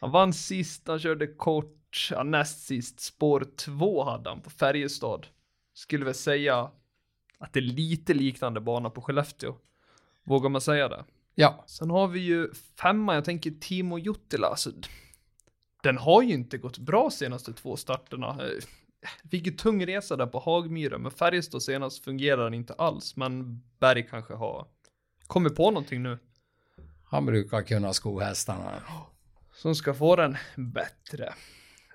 Han 0.00 0.10
vann 0.10 0.32
sist, 0.32 0.88
han 0.88 0.98
körde 0.98 1.26
kort, 1.26 1.77
ja, 2.10 2.22
näst 2.22 2.66
sist. 2.66 3.00
Spår 3.00 3.46
två 3.56 4.04
hade 4.04 4.30
han 4.30 4.40
på 4.40 4.50
Färjestad. 4.50 5.26
skulle 5.74 6.04
väl 6.04 6.14
säga 6.14 6.70
att 7.38 7.52
det 7.52 7.60
är 7.60 7.62
lite 7.62 8.14
liknande 8.14 8.60
bana 8.60 8.90
på 8.90 9.02
Skellefteå. 9.02 9.54
Vågar 10.24 10.48
man 10.50 10.60
säga 10.60 10.88
det? 10.88 11.04
Ja, 11.34 11.64
Sen 11.66 11.90
har 11.90 12.08
vi 12.08 12.20
ju 12.20 12.52
femma, 12.80 13.14
jag 13.14 13.24
tänker 13.24 13.50
Timo 13.50 13.98
Juttila. 13.98 14.46
Alltså, 14.46 14.70
den 15.82 15.98
har 15.98 16.22
ju 16.22 16.34
inte 16.34 16.58
gått 16.58 16.78
bra 16.78 17.10
senaste 17.10 17.52
två 17.52 17.76
starterna. 17.76 18.28
Eh, 18.28 18.64
Fick 19.30 19.46
ju 19.46 19.52
tung 19.52 19.86
resa 19.86 20.16
där 20.16 20.26
på 20.26 20.38
Hagmyren, 20.38 21.02
men 21.02 21.10
Färjestad 21.10 21.62
senast 21.62 22.04
fungerar 22.04 22.44
den 22.44 22.54
inte 22.54 22.72
alls. 22.72 23.16
Men 23.16 23.62
Berg 23.78 24.06
kanske 24.10 24.34
har 24.34 24.66
kommit 25.26 25.56
på 25.56 25.70
någonting 25.70 26.02
nu 26.02 26.18
han 27.10 27.26
brukar 27.26 27.62
kunna 27.62 27.92
sko 27.92 28.20
hästarna. 28.20 28.82
som 29.54 29.74
ska 29.74 29.94
få 29.94 30.16
den 30.16 30.36
bättre. 30.56 31.34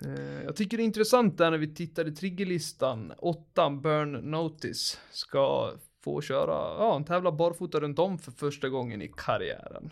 Eh, 0.02 0.42
Jag 0.44 0.56
tycker 0.56 0.76
det 0.76 0.82
är 0.82 0.84
intressant 0.84 1.38
där 1.38 1.50
när 1.50 1.58
vi 1.58 1.74
tittar 1.74 2.08
i 2.08 2.12
triggerlistan. 2.12 3.12
Åttan, 3.18 3.80
Burn 3.82 4.12
Notice, 4.12 5.00
ska 5.10 5.72
få 6.04 6.20
köra, 6.20 6.52
ja, 6.78 6.96
en 6.96 7.04
tävla 7.04 7.32
barfota 7.32 7.80
runt 7.80 7.98
om 7.98 8.18
för 8.18 8.32
första 8.32 8.68
gången 8.68 9.02
i 9.02 9.12
karriären. 9.16 9.90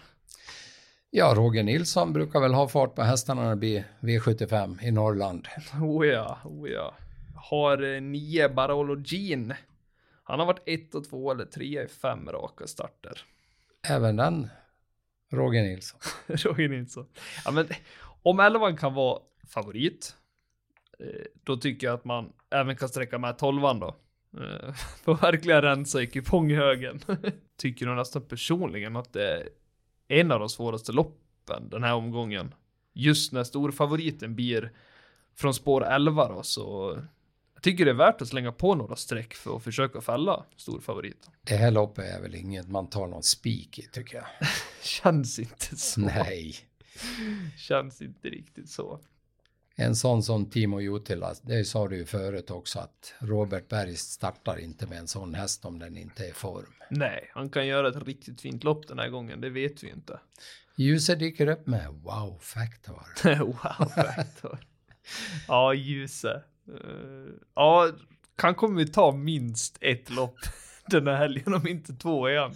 Ja, 1.11 1.35
Roger 1.37 1.62
Nilsson 1.62 2.12
brukar 2.12 2.40
väl 2.40 2.54
ha 2.54 2.68
fart 2.68 2.94
på 2.94 3.02
hästarna 3.02 3.42
när 3.42 3.50
det 3.50 3.56
blir 3.56 3.85
V75 4.00 4.82
i 4.82 4.90
Norrland. 4.90 5.49
Oh 5.82 6.06
ja, 6.06 6.38
oh 6.44 6.68
ja. 6.71 6.94
Har 7.37 7.94
eh, 7.94 8.00
nio 8.00 8.49
Barolo 8.49 9.02
Jean. 9.06 9.54
Han 10.25 10.38
har 10.38 10.47
varit 10.47 10.62
ett 10.66 10.94
och 10.94 11.04
två 11.09 11.30
eller 11.30 11.44
tre 11.44 11.82
i 11.82 11.88
fem 11.88 12.28
raka 12.28 12.66
starter. 12.66 13.21
Även 13.88 14.16
den 14.16 14.49
Roger 15.32 15.62
Nilsson. 15.62 16.00
Roger 16.26 16.68
Nilsson. 16.68 17.06
Ja, 17.44 17.50
men 17.50 17.68
om 18.23 18.40
elvan 18.40 18.76
kan 18.76 18.94
vara 18.94 19.18
favorit, 19.52 20.16
eh, 20.99 21.26
då 21.44 21.56
tycker 21.56 21.87
jag 21.87 21.94
att 21.94 22.04
man 22.04 22.32
även 22.50 22.76
kan 22.76 22.88
sträcka 22.88 23.18
med 23.18 23.38
tolvan 23.38 23.80
då. 23.80 23.97
Eh, 24.38 24.75
För 25.04 25.14
verkligen 25.14 25.62
rensa 25.62 26.02
i 26.02 26.06
kuponghögen. 26.06 27.00
Tycker 27.56 27.87
nog 27.87 27.97
nästan 27.97 28.23
personligen 28.23 28.97
att 28.97 29.12
det 29.12 29.37
är 29.37 29.49
en 30.09 30.32
av 30.32 30.40
de 30.40 30.49
svåraste 30.49 30.92
loppen 30.92 31.68
den 31.68 31.85
här 31.85 31.94
omgången. 31.94 32.54
Just 32.92 33.32
när 33.32 33.44
storfavoriten 33.44 34.35
blir 34.35 34.73
från 35.35 35.54
spår 35.54 35.85
11 35.85 36.28
då, 36.28 36.42
så 36.42 36.99
jag 37.54 37.62
tycker 37.62 37.85
det 37.85 37.90
är 37.90 37.94
värt 37.94 38.23
att 38.23 38.28
slänga 38.28 38.52
på 38.52 38.75
några 38.75 38.97
streck 38.97 39.35
för 39.35 39.56
att 39.56 39.64
försöka 39.64 40.00
fälla 40.00 40.44
storfavoriten. 40.56 41.32
Det 41.42 41.56
här 41.56 41.71
loppet 41.71 42.04
är 42.04 42.23
väl 42.23 42.35
inget 42.35 42.68
man 42.68 42.90
tar 42.90 43.06
någon 43.06 43.23
spik 43.23 43.78
i 43.78 43.82
tycker 43.82 44.16
jag. 44.16 44.26
Känns 44.82 45.38
inte 45.38 45.76
så. 45.76 46.00
Nej. 46.00 46.54
Känns 47.59 48.02
inte 48.02 48.28
riktigt 48.28 48.71
så. 48.71 49.00
En 49.74 49.96
sån 49.96 50.22
som 50.22 50.50
Timo 50.50 50.80
Jutila, 50.80 51.34
det 51.42 51.64
sa 51.64 51.88
du 51.88 51.96
ju 51.96 52.04
förut 52.04 52.50
också 52.50 52.78
att 52.78 53.14
Robert 53.18 53.68
Berg 53.68 53.96
startar 53.96 54.58
inte 54.58 54.86
med 54.86 54.98
en 54.98 55.08
sån 55.08 55.34
häst 55.34 55.64
om 55.64 55.78
den 55.78 55.96
inte 55.96 56.24
är 56.24 56.28
i 56.28 56.32
form. 56.32 56.72
Nej, 56.90 57.30
han 57.34 57.50
kan 57.50 57.66
göra 57.66 57.88
ett 57.88 58.06
riktigt 58.06 58.40
fint 58.40 58.64
lopp 58.64 58.88
den 58.88 58.98
här 58.98 59.08
gången, 59.08 59.40
det 59.40 59.50
vet 59.50 59.84
vi 59.84 59.90
inte. 59.90 60.20
Ljuset 60.76 61.18
dyker 61.18 61.46
upp 61.46 61.66
med 61.66 61.88
wow 62.02 62.38
faktor. 62.40 63.02
wow, 63.44 63.88
faktor. 63.88 64.58
Ja, 65.48 65.74
Ljuse. 65.74 66.42
Eh, 66.68 67.32
ja, 67.54 67.90
han 68.36 68.54
kommer 68.54 68.80
ju 68.80 68.86
ta 68.86 69.12
minst 69.12 69.78
ett 69.80 70.10
lopp 70.10 70.38
den 70.86 71.06
här 71.06 71.16
helgen, 71.16 71.54
om 71.54 71.68
inte 71.68 71.92
två 71.92 72.28
igen. 72.28 72.54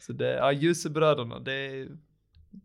Så 0.00 0.12
det, 0.12 0.32
ja, 0.32 0.52
Ljusebröderna, 0.52 1.38
det 1.38 1.52
är 1.52 1.88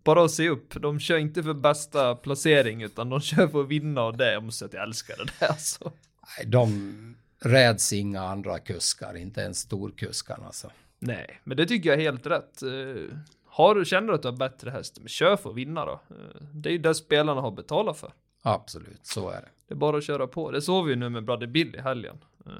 bara 0.03 0.23
att 0.25 0.31
se 0.31 0.49
upp. 0.49 0.73
De 0.81 0.99
kör 0.99 1.17
inte 1.17 1.43
för 1.43 1.53
bästa 1.53 2.15
placering, 2.15 2.81
utan 2.83 3.09
de 3.09 3.21
kör 3.21 3.47
för 3.47 3.61
att 3.61 3.67
vinna 3.67 4.03
och 4.03 4.17
det, 4.17 4.33
jag 4.33 4.43
måste 4.43 4.59
säga 4.59 4.67
att 4.67 4.73
jag 4.73 4.83
älskar 4.83 5.17
det 5.17 5.31
där 5.39 5.47
alltså. 5.47 5.91
Nej, 6.37 6.47
de 6.47 7.15
räds 7.39 7.93
inga 7.93 8.21
andra 8.21 8.59
kuskar, 8.59 9.17
inte 9.17 9.41
ens 9.41 9.59
storkuskarna 9.59 10.45
alltså. 10.45 10.71
Nej, 10.99 11.39
men 11.43 11.57
det 11.57 11.65
tycker 11.65 11.89
jag 11.89 11.99
är 11.99 12.03
helt 12.03 12.25
rätt. 12.27 12.61
Eh, 12.63 13.17
Har 13.45 13.75
du, 13.75 13.85
känner 13.85 14.07
du 14.07 14.13
att 14.13 14.21
du 14.21 14.27
har 14.27 14.37
bättre 14.37 14.69
häst, 14.69 14.97
men 14.99 15.07
kör 15.07 15.35
för 15.37 15.49
att 15.49 15.55
vinna 15.55 15.85
då. 15.85 15.91
Eh, 15.91 16.41
Det 16.53 16.69
är 16.69 16.73
ju 16.73 16.77
det 16.77 16.95
spelarna 16.95 17.41
har 17.41 17.51
betalat 17.51 17.97
för. 17.97 18.11
Absolut, 18.41 18.99
så 19.03 19.29
är 19.29 19.41
det. 19.41 19.47
Det 19.67 19.73
är 19.73 19.77
bara 19.77 19.97
att 19.97 20.03
köra 20.03 20.27
på. 20.27 20.51
Det 20.51 20.61
såg 20.61 20.85
vi 20.85 20.91
ju 20.91 20.95
nu 20.99 21.09
med 21.09 21.25
Brother 21.25 21.47
Bill 21.47 21.75
i 21.75 21.81
helgen. 21.81 22.17
Eh, 22.45 22.51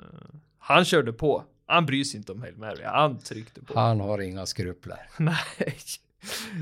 Han 0.60 0.86
körde 0.86 1.14
på. 1.14 1.44
Han 1.66 1.86
bryr 1.86 2.04
sig 2.04 2.18
inte 2.18 2.32
om 2.32 2.42
Hail 2.42 2.58
Mary. 2.58 2.84
Han 2.84 3.20
tryckte 3.20 3.62
på. 3.62 3.80
Han 3.80 4.00
har 4.00 4.22
inga 4.22 4.46
skrupler. 4.46 5.10
Nej. 5.20 5.78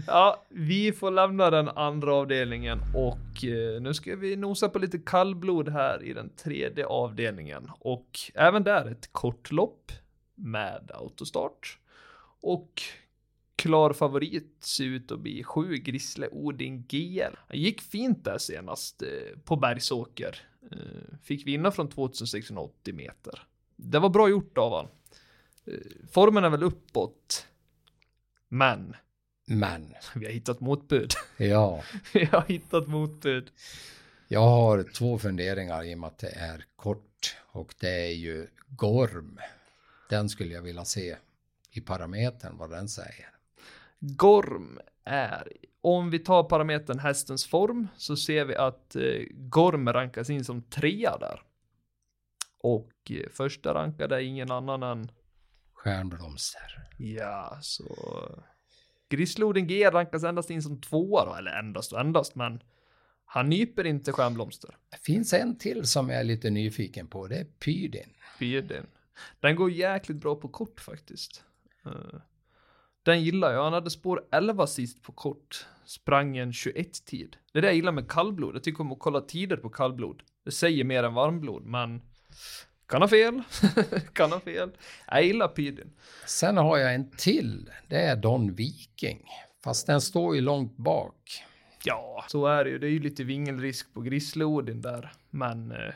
Ja, 0.08 0.44
vi 0.50 0.92
får 0.92 1.12
lämna 1.12 1.50
den 1.50 1.68
andra 1.68 2.14
avdelningen 2.14 2.80
och 2.96 3.44
eh, 3.44 3.82
nu 3.82 3.94
ska 3.94 4.16
vi 4.16 4.36
nosa 4.36 4.70
på 4.70 4.80
lite 4.80 4.98
kallblod 4.98 5.70
här 5.70 6.04
i 6.04 6.14
den 6.14 6.30
tredje 6.30 6.86
avdelningen. 6.86 7.72
Och 7.80 8.20
även 8.34 8.64
där 8.64 8.86
ett 8.86 9.14
kort 9.14 9.52
lopp 9.52 9.92
med 10.36 10.92
autostart. 10.94 11.78
Och 12.42 12.82
klar 13.56 13.94
favorit 13.94 14.58
ser 14.60 14.86
ut 14.86 15.12
att 15.12 15.20
bli 15.20 15.44
7 15.44 15.78
Grisle 15.78 16.28
Odin 16.32 16.84
GL. 16.88 17.36
Han 17.48 17.58
gick 17.58 17.82
fint 17.82 18.24
där 18.24 18.38
senast 18.38 19.02
eh, 19.02 19.40
på 19.44 19.56
Bergsåker. 19.56 20.36
Eh, 20.72 21.18
fick 21.24 21.48
vinna 21.48 21.72
från 21.72 21.90
2680 21.90 22.94
meter. 22.96 23.42
Det 23.76 24.00
var 24.00 24.10
bra 24.10 24.30
gjort 24.30 24.58
av 24.58 24.76
han. 24.76 24.88
Formen 26.12 26.44
är 26.44 26.50
väl 26.50 26.64
uppåt. 26.64 27.48
Men 28.50 28.96
men, 29.50 29.96
vi 30.16 30.26
har 30.26 30.34
hittat 30.34 30.60
motbud. 30.60 31.14
ja, 31.38 31.84
vi 32.14 32.26
har 32.26 32.46
hittat 32.48 32.88
motbud. 32.88 33.52
jag 34.28 34.40
har 34.40 34.84
två 34.84 35.18
funderingar 35.20 35.84
i 35.84 35.96
och 35.96 36.00
med 36.00 36.08
att 36.08 36.18
det 36.18 36.30
är 36.30 36.66
kort 36.76 37.38
och 37.52 37.76
det 37.80 38.06
är 38.08 38.16
ju 38.16 38.48
Gorm. 38.68 39.40
Den 40.10 40.30
skulle 40.30 40.54
jag 40.54 40.62
vilja 40.62 40.86
se 40.86 41.18
i 41.72 41.82
parametern 41.82 42.58
vad 42.58 42.70
den 42.70 42.90
säger. 42.90 43.30
Gorm 44.00 44.80
är, 45.04 45.54
om 45.82 46.10
vi 46.10 46.20
tar 46.20 46.44
parametern 46.44 47.00
hästens 47.00 47.46
form, 47.46 47.88
så 47.98 48.16
ser 48.16 48.46
vi 48.46 48.56
att 48.56 48.96
eh, 48.96 49.24
Gorm 49.32 49.94
rankas 49.94 50.30
in 50.30 50.46
som 50.46 50.62
trea 50.62 51.18
där. 51.18 51.42
Och 52.62 52.94
eh, 53.10 53.30
första 53.32 53.74
rankade 53.74 54.16
är 54.16 54.20
ingen 54.20 54.52
annan 54.52 54.84
än, 54.84 55.12
Stjärnblomster. 55.74 56.90
ja, 56.98 57.58
så... 57.62 57.86
Grisloden 59.10 59.68
G 59.68 59.90
rankas 59.90 60.24
endast 60.24 60.50
in 60.50 60.64
som 60.64 60.82
tvåa 60.82 61.26
då, 61.26 61.36
eller 61.36 61.52
endast 61.52 61.94
och 61.94 62.00
endast, 62.00 62.36
men 62.36 62.64
han 63.26 63.50
nyper 63.50 63.86
inte 63.86 64.12
stjärnblomster. 64.12 64.78
Det 64.90 64.98
finns 64.98 65.34
en 65.34 65.58
till 65.58 65.86
som 65.86 66.10
jag 66.10 66.20
är 66.20 66.24
lite 66.24 66.50
nyfiken 66.50 67.08
på. 67.08 67.28
Det 67.28 67.36
är 67.38 67.44
Pydin. 67.44 68.14
Pyrdin. 68.40 68.86
Den 69.40 69.56
går 69.56 69.72
jäkligt 69.72 70.18
bra 70.18 70.36
på 70.36 70.48
kort 70.48 70.80
faktiskt. 70.80 71.44
Eh, 71.86 72.20
Den 73.04 73.24
gillar 73.24 73.54
jag. 73.54 73.64
Han 73.64 73.74
hade 73.74 73.90
spår 73.90 74.24
11 74.32 74.68
sist 74.68 75.02
på 75.04 75.12
kort. 75.12 75.66
Sprang 75.86 76.38
en 76.38 76.54
21 76.54 77.06
tid. 77.06 77.38
Det 77.54 77.60
är 77.60 77.62
det 77.62 77.68
jag 77.68 77.76
gillar 77.76 77.92
med 77.92 78.12
kallblod. 78.12 78.56
Jag 78.56 78.64
tycker 78.64 78.82
om 78.82 78.92
att 78.92 79.00
kolla 79.00 79.22
tider 79.22 79.58
på 79.58 79.70
kallblod. 79.70 80.22
Det 80.46 80.52
säger 80.52 80.84
mer 80.84 81.04
än 81.04 81.14
varmblod, 81.14 81.66
men 81.66 82.02
kan 82.90 83.02
ha 83.02 83.08
fel. 83.08 83.42
kan 84.14 84.32
ha 84.32 84.40
fel. 84.40 84.72
Jag 85.08 85.24
gillar 85.24 85.48
Pyrdin. 85.48 85.92
Sen 86.26 86.58
har 86.58 86.78
jag 86.78 86.96
en 86.96 87.12
till. 87.12 87.70
Det 87.88 88.02
är 88.02 88.16
Don 88.16 88.54
Viking. 88.54 89.30
Fast 89.64 89.88
den 89.88 90.02
står 90.02 90.36
ju 90.36 90.42
långt 90.42 90.78
bak. 90.78 91.44
Ja, 91.84 92.26
så 92.28 92.48
är 92.48 92.64
det 92.64 92.70
ju. 92.70 92.80
Det 92.80 92.88
är 92.88 92.92
ju 92.92 93.00
lite 93.00 93.24
vingelrisk 93.24 93.94
på 93.94 94.02
Grisleodin 94.02 94.82
där. 94.82 95.12
Men 95.30 95.72
eh, 95.72 95.94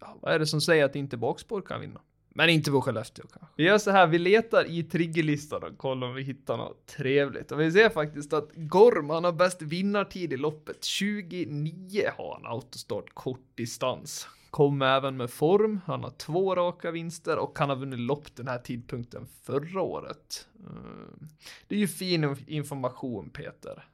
ja, 0.00 0.18
vad 0.20 0.34
är 0.34 0.38
det 0.38 0.46
som 0.46 0.60
säger 0.60 0.84
att 0.84 0.96
inte 0.96 1.16
bakspår 1.16 1.60
kan 1.60 1.80
vinna? 1.80 2.00
Men 2.34 2.48
inte 2.48 2.70
på 2.70 2.82
Skellefteå 2.82 3.26
kanske. 3.26 3.54
Vi 3.56 3.64
gör 3.64 3.78
så 3.78 3.90
här, 3.90 4.06
vi 4.06 4.18
letar 4.18 4.64
i 4.64 4.82
triggerlistan 4.82 5.62
och 5.62 5.78
kollar 5.78 6.06
om 6.06 6.14
vi 6.14 6.22
hittar 6.22 6.56
något 6.56 6.86
trevligt. 6.86 7.52
Och 7.52 7.60
vi 7.60 7.72
ser 7.72 7.88
faktiskt 7.88 8.32
att 8.32 8.50
Gorm, 8.54 9.10
han 9.10 9.24
har 9.24 9.32
bäst 9.32 9.62
vinnartid 9.62 10.32
i 10.32 10.36
loppet. 10.36 10.84
29 10.84 12.10
har 12.16 12.34
han 12.34 12.52
autostart 12.52 13.14
kort 13.14 13.46
distans. 13.54 14.28
Kom 14.52 14.82
även 14.82 15.16
med 15.16 15.30
form, 15.30 15.80
han 15.86 16.02
har 16.02 16.10
två 16.10 16.54
raka 16.54 16.90
vinster 16.90 17.38
och 17.38 17.58
han 17.58 17.68
har 17.68 17.76
vunnit 17.76 17.98
lopp 17.98 18.36
den 18.36 18.48
här 18.48 18.58
tidpunkten 18.58 19.26
förra 19.42 19.82
året. 19.82 20.48
Mm. 20.58 21.28
Det 21.68 21.74
är 21.74 21.78
ju 21.78 21.88
fin 21.88 22.36
information 22.46 23.30
Peter. 23.30 23.84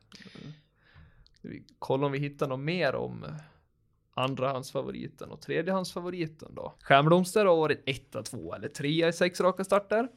Vi 1.42 1.64
kollar 1.78 2.06
om 2.06 2.12
vi 2.12 2.18
hittar 2.18 2.48
något 2.48 2.60
mer 2.60 2.94
om 2.94 3.26
andrahandsfavoriten 4.14 5.30
och 5.30 5.40
tredjehandsfavoriten 5.40 6.54
då. 6.54 6.74
Stjärnblomster 6.80 7.44
har 7.44 7.56
varit 7.56 7.82
etta, 7.86 8.22
två 8.22 8.54
eller 8.54 8.68
trea 8.68 9.08
i 9.08 9.12
sex 9.12 9.40
raka 9.40 9.64
starter. 9.64 10.08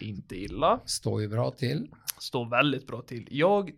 Inte 0.00 0.36
illa. 0.36 0.80
Står 0.84 1.20
ju 1.20 1.28
bra 1.28 1.50
till. 1.50 1.90
Står 2.18 2.50
väldigt 2.50 2.86
bra 2.86 3.02
till. 3.02 3.28
Jag 3.30 3.72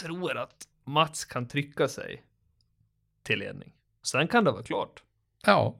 tror 0.00 0.36
att 0.36 0.68
Mats 0.84 1.24
kan 1.24 1.48
trycka 1.48 1.88
sig 1.88 2.22
till 3.22 3.38
ledning. 3.38 3.72
Sen 4.02 4.28
kan 4.28 4.44
det 4.44 4.50
vara 4.50 4.62
klart. 4.62 5.02
Ja, 5.46 5.76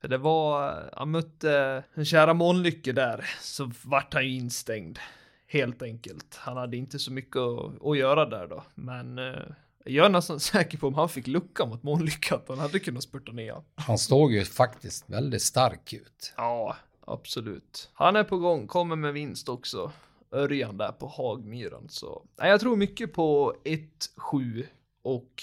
För 0.00 0.08
det 0.08 0.18
var, 0.18 0.84
han 0.92 1.10
mötte 1.10 1.84
en 1.94 2.04
kära 2.04 2.34
Månlycke 2.34 2.92
där, 2.92 3.24
så 3.40 3.70
vart 3.84 4.14
han 4.14 4.24
ju 4.24 4.34
instängd. 4.34 4.98
Helt 5.46 5.82
enkelt. 5.82 6.36
Han 6.36 6.56
hade 6.56 6.76
inte 6.76 6.98
så 6.98 7.12
mycket 7.12 7.36
att, 7.36 7.86
att 7.86 7.96
göra 7.98 8.26
där 8.26 8.46
då, 8.46 8.64
men 8.74 9.18
eh, 9.18 9.42
Jag 9.84 10.06
är 10.06 10.10
nästan 10.10 10.40
säker 10.50 10.78
på 10.78 10.86
om 10.86 10.94
han 10.94 11.08
fick 11.08 11.26
lucka 11.26 11.66
mot 11.66 11.82
Månlycka 11.82 12.34
att 12.34 12.48
han 12.48 12.58
hade 12.58 12.78
kunnat 12.78 13.02
spurta 13.02 13.32
ner 13.32 13.52
han. 13.52 13.64
Han 13.74 13.98
såg 13.98 14.32
ju 14.32 14.44
faktiskt 14.44 15.10
väldigt 15.10 15.42
stark 15.42 15.92
ut. 15.92 16.32
Ja, 16.36 16.76
absolut. 17.06 17.90
Han 17.92 18.16
är 18.16 18.24
på 18.24 18.38
gång, 18.38 18.66
kommer 18.66 18.96
med 18.96 19.12
vinst 19.12 19.48
också. 19.48 19.92
Örjan 20.32 20.76
där 20.76 20.92
på 20.92 21.06
Hagmyran. 21.06 21.88
Så 21.88 22.22
nej, 22.38 22.50
jag 22.50 22.60
tror 22.60 22.76
mycket 22.76 23.12
på 23.12 23.54
1, 23.64 23.80
7 24.16 24.66
och 25.02 25.42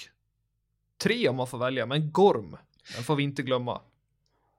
3 1.02 1.28
om 1.28 1.36
man 1.36 1.46
får 1.46 1.58
välja. 1.58 1.86
Men 1.86 2.12
Gorm, 2.12 2.56
den 2.94 3.04
får 3.04 3.16
vi 3.16 3.22
inte 3.22 3.42
glömma. 3.42 3.80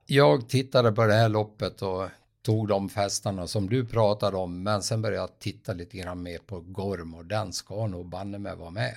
Jag 0.06 0.48
tittade 0.48 0.92
på 0.92 1.06
det 1.06 1.14
här 1.14 1.28
loppet 1.28 1.82
och 1.82 2.08
tog 2.42 2.68
de 2.68 2.88
festarna 2.88 3.46
som 3.46 3.68
du 3.68 3.86
pratade 3.86 4.36
om, 4.36 4.62
men 4.62 4.82
sen 4.82 5.02
började 5.02 5.20
jag 5.20 5.38
titta 5.38 5.72
lite 5.72 5.96
grann 5.96 6.22
mer 6.22 6.38
på 6.38 6.60
Gorm 6.60 7.14
och 7.14 7.24
den 7.24 7.52
ska 7.52 7.86
nog 7.86 8.08
banne 8.08 8.38
med 8.38 8.56
vara 8.56 8.70
med. 8.70 8.96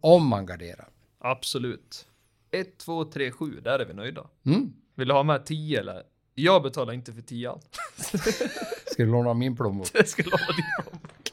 Om 0.00 0.26
man 0.26 0.46
garderar. 0.46 0.88
Absolut. 1.18 2.06
1, 2.50 2.78
2, 2.78 3.04
3, 3.04 3.30
7, 3.30 3.60
där 3.60 3.78
är 3.78 3.84
vi 3.84 3.94
nöjda. 3.94 4.26
Mm. 4.46 4.72
Vill 4.94 5.08
du 5.08 5.14
ha 5.14 5.22
med 5.22 5.46
10 5.46 5.80
eller? 5.80 6.02
Jag 6.34 6.62
betalar 6.62 6.92
inte 6.92 7.12
för 7.12 7.22
10 7.22 7.52
Ska 8.86 9.02
du 9.02 9.06
låna 9.06 9.34
min 9.34 9.56
plånbok? 9.56 9.88
Jag 9.94 10.08
ska 10.08 10.22
låna 10.22 10.46
din 10.56 10.64
plånbok. 10.82 11.32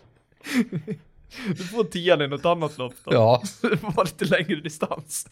Du 1.47 1.63
får 1.63 1.83
10 1.83 2.23
i 2.23 2.27
något 2.27 2.45
annat 2.45 2.77
lopp 2.77 2.93
då. 3.03 3.13
Ja, 3.13 3.43
Det 3.61 3.83
vara 3.83 4.03
lite 4.03 4.25
längre 4.25 4.61
distans. 4.61 5.27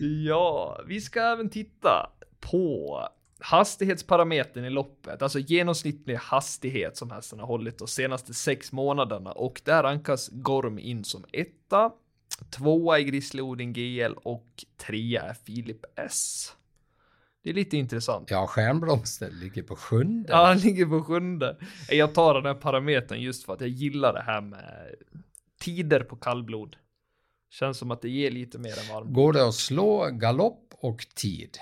Ja, 0.00 0.80
vi 0.86 1.00
ska 1.00 1.20
även 1.20 1.50
titta 1.50 2.10
på 2.40 2.98
hastighetsparametern 3.38 4.64
i 4.64 4.70
loppet, 4.70 5.22
alltså 5.22 5.38
genomsnittlig 5.38 6.14
hastighet 6.14 6.96
som 6.96 7.10
hästen 7.10 7.38
har 7.38 7.46
hållit 7.46 7.78
de 7.78 7.88
senaste 7.88 8.34
sex 8.34 8.72
månaderna 8.72 9.32
och 9.32 9.60
där 9.64 9.82
rankas 9.82 10.28
Gorm 10.32 10.78
in 10.78 11.04
som 11.04 11.24
etta, 11.32 11.92
tvåa 12.50 12.98
i 12.98 13.04
Grizzly 13.04 13.42
Odin 13.42 13.72
GL 13.72 14.12
och 14.16 14.64
trea 14.76 15.22
är 15.22 15.34
Filip 15.34 15.84
S. 15.96 16.52
Det 17.44 17.50
är 17.50 17.54
lite 17.54 17.76
intressant. 17.76 18.30
ja 18.30 18.46
Stjärnblomster 18.46 19.30
ligger 19.30 19.62
på 19.62 19.76
sjunde. 19.76 20.28
Ja, 20.32 20.46
han 20.46 20.58
ligger 20.58 20.86
på 20.86 21.02
sjunde. 21.04 21.56
Jag 21.90 22.14
tar 22.14 22.34
den 22.34 22.46
här 22.46 22.54
parametern 22.54 23.20
just 23.20 23.44
för 23.44 23.52
att 23.52 23.60
jag 23.60 23.70
gillar 23.70 24.12
det 24.12 24.22
här 24.22 24.40
med 24.40 24.94
tider 25.60 26.00
på 26.00 26.16
kallblod. 26.16 26.76
Känns 27.52 27.78
som 27.78 27.90
att 27.90 28.02
det 28.02 28.08
ger 28.08 28.30
lite 28.30 28.58
mer 28.58 28.78
än 28.78 28.94
varm. 28.94 29.12
Går 29.12 29.32
det 29.32 29.48
att 29.48 29.54
slå 29.54 30.10
galopp 30.10 30.74
och 30.80 31.06
tid? 31.14 31.58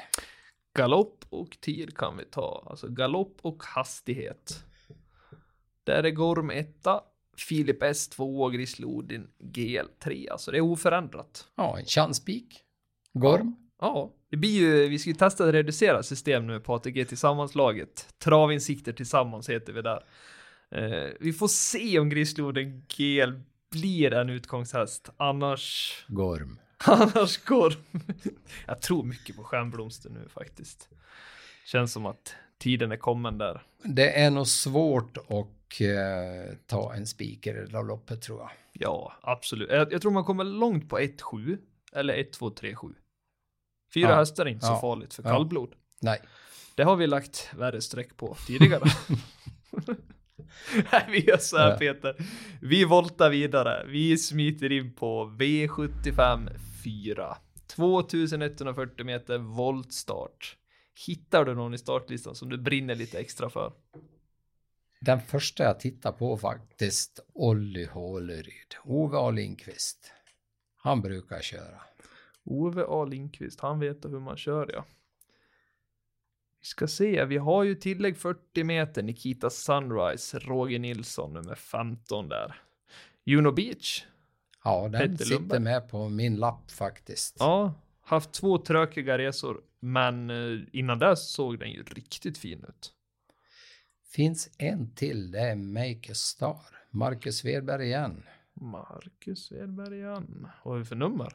Galopp 0.79 1.25
och 1.31 1.61
tid 1.61 1.97
kan 1.97 2.17
vi 2.17 2.25
ta. 2.25 2.67
Alltså 2.71 2.89
galopp 2.89 3.39
och 3.43 3.63
hastighet. 3.63 4.65
Där 5.85 6.05
är 6.05 6.11
Gorm 6.11 6.51
etta, 6.51 7.01
Filip 7.37 7.83
S 7.83 8.09
2 8.09 8.43
och 8.43 8.53
Grizzly 8.53 8.87
Odin 8.87 9.29
GL 9.39 9.87
3. 10.05 10.29
Alltså 10.29 10.51
det 10.51 10.57
är 10.57 10.61
oförändrat. 10.61 11.49
Ja, 11.57 11.79
en 11.79 11.85
chanspik. 11.85 12.61
Gorm. 13.13 13.57
Ja, 13.81 14.15
det 14.31 14.37
blir 14.37 14.51
ju, 14.51 14.89
vi 14.89 14.99
ska 14.99 15.11
ju 15.11 15.17
testa 15.17 15.49
ett 15.49 15.55
reducerat 15.55 16.07
system 16.07 16.47
nu 16.47 16.61
på 16.61 16.75
ATG 16.75 17.05
Tillsammanslaget. 17.05 18.15
Travinsikter 18.19 18.93
tillsammans 18.93 19.51
heter 19.51 19.73
vi 19.73 19.83
där. 19.83 20.05
Eh, 20.71 21.11
vi 21.21 21.33
får 21.33 21.49
se 21.49 21.99
om 21.99 22.09
Grizzly 22.09 22.45
Odin 22.45 22.87
GL 22.89 23.50
blir 23.71 24.13
en 24.13 24.31
utgångshäst. 24.31 25.11
Annars, 25.17 25.95
Gorm. 26.09 26.59
annars 26.85 27.45
går 27.45 27.75
Jag 28.67 28.83
tror 28.83 29.03
mycket 29.05 29.37
på 29.37 29.45
Stjärnblomster 29.45 30.11
nu 30.11 30.29
faktiskt. 30.29 30.89
Känns 31.67 31.93
som 31.93 32.07
att 32.07 32.35
tiden 32.59 32.93
är 32.93 32.97
kommen 32.97 33.39
där. 33.39 33.63
Det 33.85 34.21
är 34.21 34.31
nog 34.31 34.47
svårt 34.47 35.17
att 35.17 35.81
eh, 35.81 36.57
ta 36.67 36.95
en 36.95 37.07
spiker 37.07 37.63
i 37.63 37.67
det 37.67 37.83
loppet 37.83 38.23
tror 38.23 38.41
jag. 38.41 38.51
Ja, 38.73 39.13
absolut. 39.23 39.71
Jag, 39.71 39.93
jag 39.93 40.03
tror 40.03 40.13
man 40.13 40.25
kommer 40.25 40.45
långt 40.45 40.89
på 40.89 40.99
1-7 40.99 41.59
eller 41.93 42.15
1-2-3-7. 42.15 42.95
Fyra 43.95 44.09
Ja. 44.11 44.17
hästar 44.17 44.47
är 44.47 44.51
inte 44.51 44.67
så 44.67 44.73
Ja. 44.73 44.81
farligt 44.81 45.15
för 45.15 45.23
Ja. 45.23 45.31
kallblod. 45.31 45.75
Nej, 46.01 46.21
Det 46.75 46.83
har 46.83 46.97
vi 46.97 47.07
lagt 47.07 47.51
värre 47.57 47.81
streck 47.81 48.17
på 48.17 48.37
tidigare. 48.47 48.85
Nej, 50.93 51.07
vi 51.09 51.25
gör 51.25 51.37
så 51.37 51.57
här. 51.57 51.79
Peter. 51.79 52.17
Vi 52.61 52.85
voltar 52.85 53.31
vidare. 53.31 53.87
Vi 53.87 54.19
smiter 54.19 54.73
in 54.73 54.95
på 54.95 55.37
V75 55.39 56.49
4. 56.85 57.37
2140 57.77 59.07
meter 59.07 59.39
voltstart. 59.39 60.57
Hittar 61.07 61.45
du 61.45 61.55
någon 61.55 61.75
i 61.75 61.79
startlistan 61.79 62.35
som 62.35 62.49
du 62.49 62.59
brinner 62.59 62.95
lite 62.95 63.19
extra 63.19 63.51
för? 63.51 63.73
den 65.01 65.21
första 65.21 65.65
jag 65.65 65.81
tittar 65.81 66.13
på 66.13 66.37
faktiskt, 66.37 67.21
Olli 67.33 67.85
Håleryd. 67.85 68.75
Ove 68.85 69.19
A. 69.19 69.31
Lindqvist. 69.31 70.13
Han 70.77 71.01
brukar 71.01 71.41
köra. 71.41 71.81
Ove 72.45 72.85
A 72.89 73.05
Lindqvist, 73.05 73.61
han 73.61 73.81
vet 73.81 74.05
hur 74.05 74.21
man 74.21 74.37
kör 74.37 74.71
ja. 74.75 74.85
Vi 76.61 76.67
ska 76.67 76.87
se, 76.87 77.25
vi 77.25 77.37
har 77.37 77.65
ju 77.65 77.75
tillägg 77.75 78.17
40 78.17 78.65
meter, 78.65 79.03
Nikita 79.03 79.51
Sunrise, 79.51 80.39
Roger 80.39 80.79
Nilsson 80.79 81.33
nummer 81.33 81.55
15 81.55 82.29
där. 82.29 82.63
Juno 83.25 83.53
Beach, 83.53 84.05
Ja, 84.65 84.89
den 84.89 85.01
Petter 85.01 85.25
sitter 85.25 85.31
Lundberg. 85.35 85.61
med 85.61 85.89
på 85.89 86.09
min 86.09 86.37
lapp 86.37 86.71
faktiskt. 86.71 87.37
ja, 87.39 87.75
haft 88.03 88.33
två 88.33 88.59
trökiga 88.59 89.19
resor, 89.19 89.61
men 89.81 90.31
eh, 90.31 90.61
innan 90.73 90.99
dess 90.99 91.31
såg 91.33 91.59
den 91.59 91.71
ju 91.71 91.83
riktigt 91.83 92.39
fin 92.39 92.65
ut. 92.69 92.93
Finns 94.15 94.51
en 94.59 94.95
till, 94.95 95.31
det 95.31 95.41
är 95.41 95.57
Make 95.57 96.13
a 96.13 96.15
Star. 96.15 96.59
Marcus 96.91 97.37
Svedberg 97.39 97.87
igen. 97.87 98.23
Marcus 98.61 99.45
Svedberg 99.47 99.99
igen. 99.99 100.47
Vad 100.65 100.73
har 100.75 100.79
vi 100.79 100.85
för 100.85 100.97
nummer? 100.97 101.33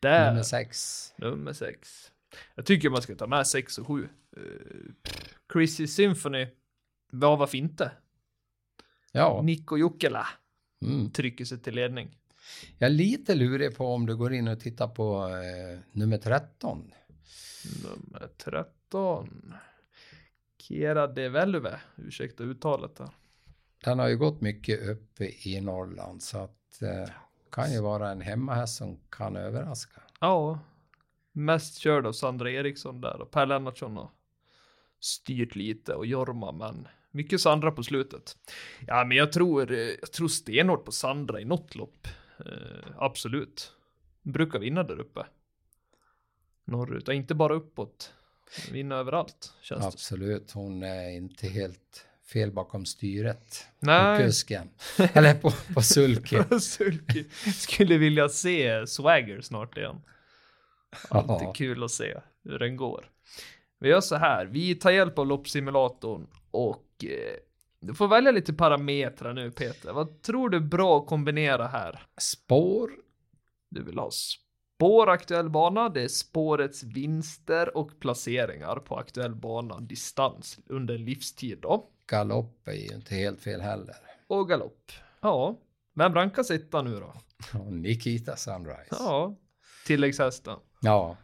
Där, 0.00 0.20
Nummer 0.20 0.30
nummer, 1.18 1.52
sex. 1.52 1.58
sex. 1.58 2.10
Jag 2.54 2.66
tycker 2.66 2.90
man 2.90 3.02
ska 3.02 3.14
ta 3.14 3.26
med 3.26 3.46
sex 3.46 3.78
och 3.78 3.86
sju. 3.86 4.08
Uh, 4.36 4.92
Chrissy 5.52 5.86
Symphony, 5.86 6.46
varför 7.10 7.58
inte? 7.58 7.90
Ja, 9.12 9.42
Nico 9.42 9.76
Jokela 9.76 10.26
mm. 10.82 11.10
trycker 11.10 11.44
sig 11.44 11.58
till 11.58 11.74
ledning. 11.74 12.18
jag 12.78 12.86
är 12.86 12.94
lite 12.94 13.34
lurig 13.34 13.76
på 13.76 13.86
om 13.86 14.06
du 14.06 14.16
går 14.16 14.32
in 14.32 14.48
och 14.48 14.60
tittar 14.60 14.88
på 14.88 15.28
eh, 15.28 15.78
nummer 15.92 16.18
13. 16.18 16.92
Nummer 17.82 18.28
13. 18.36 19.54
Kiera 20.58 21.06
de 21.06 21.28
Veluve, 21.28 21.80
ursäkta 21.96 22.44
uttalet 22.44 22.96
där. 22.96 23.10
Den 23.84 23.98
har 23.98 24.08
ju 24.08 24.16
gått 24.16 24.40
mycket 24.40 24.88
upp 24.88 25.20
i 25.20 25.60
Norrland 25.60 26.22
så 26.22 26.38
att 26.38 26.82
eh, 26.82 27.14
kan 27.52 27.72
ju 27.72 27.80
vara 27.80 28.10
en 28.10 28.20
hemmahäst 28.20 28.76
som 28.76 29.00
kan 29.10 29.36
överraska. 29.36 30.02
Ja, 30.20 30.58
mest 31.32 31.78
körd 31.78 32.06
av 32.06 32.12
Sandra 32.12 32.50
Eriksson 32.50 33.00
där 33.00 33.20
och 33.20 33.30
Per 33.30 33.46
Lennartsson 33.46 33.96
har 33.96 34.10
styrt 35.04 35.54
lite 35.54 35.94
och 35.94 36.06
Jorma, 36.06 36.52
men 36.52 36.88
mycket 37.10 37.40
Sandra 37.40 37.70
på 37.70 37.82
slutet. 37.82 38.36
Ja, 38.86 39.04
men 39.04 39.16
jag 39.16 39.32
tror, 39.32 39.72
jag 39.72 40.12
tror 40.12 40.28
stenhårt 40.28 40.84
på 40.84 40.92
Sandra 40.92 41.40
i 41.40 41.44
något 41.44 41.74
lopp. 41.74 42.08
Eh, 42.38 42.86
absolut. 42.96 43.72
Brukar 44.22 44.58
vinna 44.58 44.82
där 44.82 45.00
uppe. 45.00 45.26
Norrut, 46.64 47.08
och 47.08 47.14
inte 47.14 47.34
bara 47.34 47.54
uppåt. 47.54 48.12
Vinna 48.72 48.96
överallt, 48.96 49.52
känns 49.62 49.80
det 49.80 49.86
Absolut, 49.86 50.52
hon 50.52 50.82
är 50.82 51.08
inte 51.10 51.48
helt 51.48 52.06
fel 52.32 52.52
bakom 52.52 52.86
styret. 52.86 53.66
På 53.80 53.86
Nej, 53.86 54.22
kusken. 54.26 54.70
Eller 55.12 55.34
på, 55.34 55.50
på 55.74 55.82
sulky. 55.82 56.38
Sulky. 56.60 57.24
Skulle 57.54 57.98
vilja 57.98 58.28
se 58.28 58.86
Swagger 58.86 59.40
snart 59.40 59.78
igen. 59.78 60.00
Alltid 61.08 61.48
Ja. 61.48 61.52
kul 61.52 61.84
att 61.84 61.90
se 61.90 62.20
hur 62.44 62.58
den 62.58 62.76
går. 62.76 63.10
Vi 63.84 63.90
gör 63.90 64.00
så 64.00 64.16
här, 64.16 64.46
vi 64.46 64.74
tar 64.74 64.90
hjälp 64.90 65.18
av 65.18 65.26
loppsimulatorn 65.26 66.26
och 66.50 67.04
eh, 67.04 67.36
du 67.80 67.94
får 67.94 68.08
välja 68.08 68.30
lite 68.32 68.52
parametrar 68.52 69.32
nu 69.32 69.50
Peter. 69.50 69.92
Vad 69.92 70.22
tror 70.22 70.48
du 70.48 70.56
är 70.56 70.60
bra 70.60 70.98
att 70.98 71.06
kombinera 71.06 71.66
här? 71.66 72.02
Spår, 72.18 72.90
Du 73.70 73.82
vill 73.82 73.98
ha 73.98 74.10
spår 74.10 75.10
aktuell 75.10 75.50
bana, 75.50 75.88
det 75.88 76.02
är 76.02 76.08
spårets 76.08 76.82
vinster 76.82 77.76
och 77.76 78.00
placeringar 78.00 78.76
på 78.76 78.96
aktuell 78.96 79.34
bana, 79.34 79.80
distans 79.80 80.58
under 80.66 80.94
en 80.94 81.04
livstid 81.04 81.58
då. 81.62 81.88
galopp 82.06 82.68
är 82.68 82.72
ju 82.72 82.94
inte 82.94 83.14
helt 83.14 83.40
fel 83.40 83.60
heller. 83.60 83.96
Och 84.26 84.48
galopp. 84.48 84.92
Ja, 85.20 85.58
vem 85.94 86.14
rankas 86.14 86.50
etta 86.50 86.82
nu 86.82 87.00
då? 87.00 87.14
Nikita 87.70 88.36
Sunrise. 88.36 88.88
Ja, 88.90 89.36
tilläggshästen. 89.86 90.58
Ja, 90.80 91.16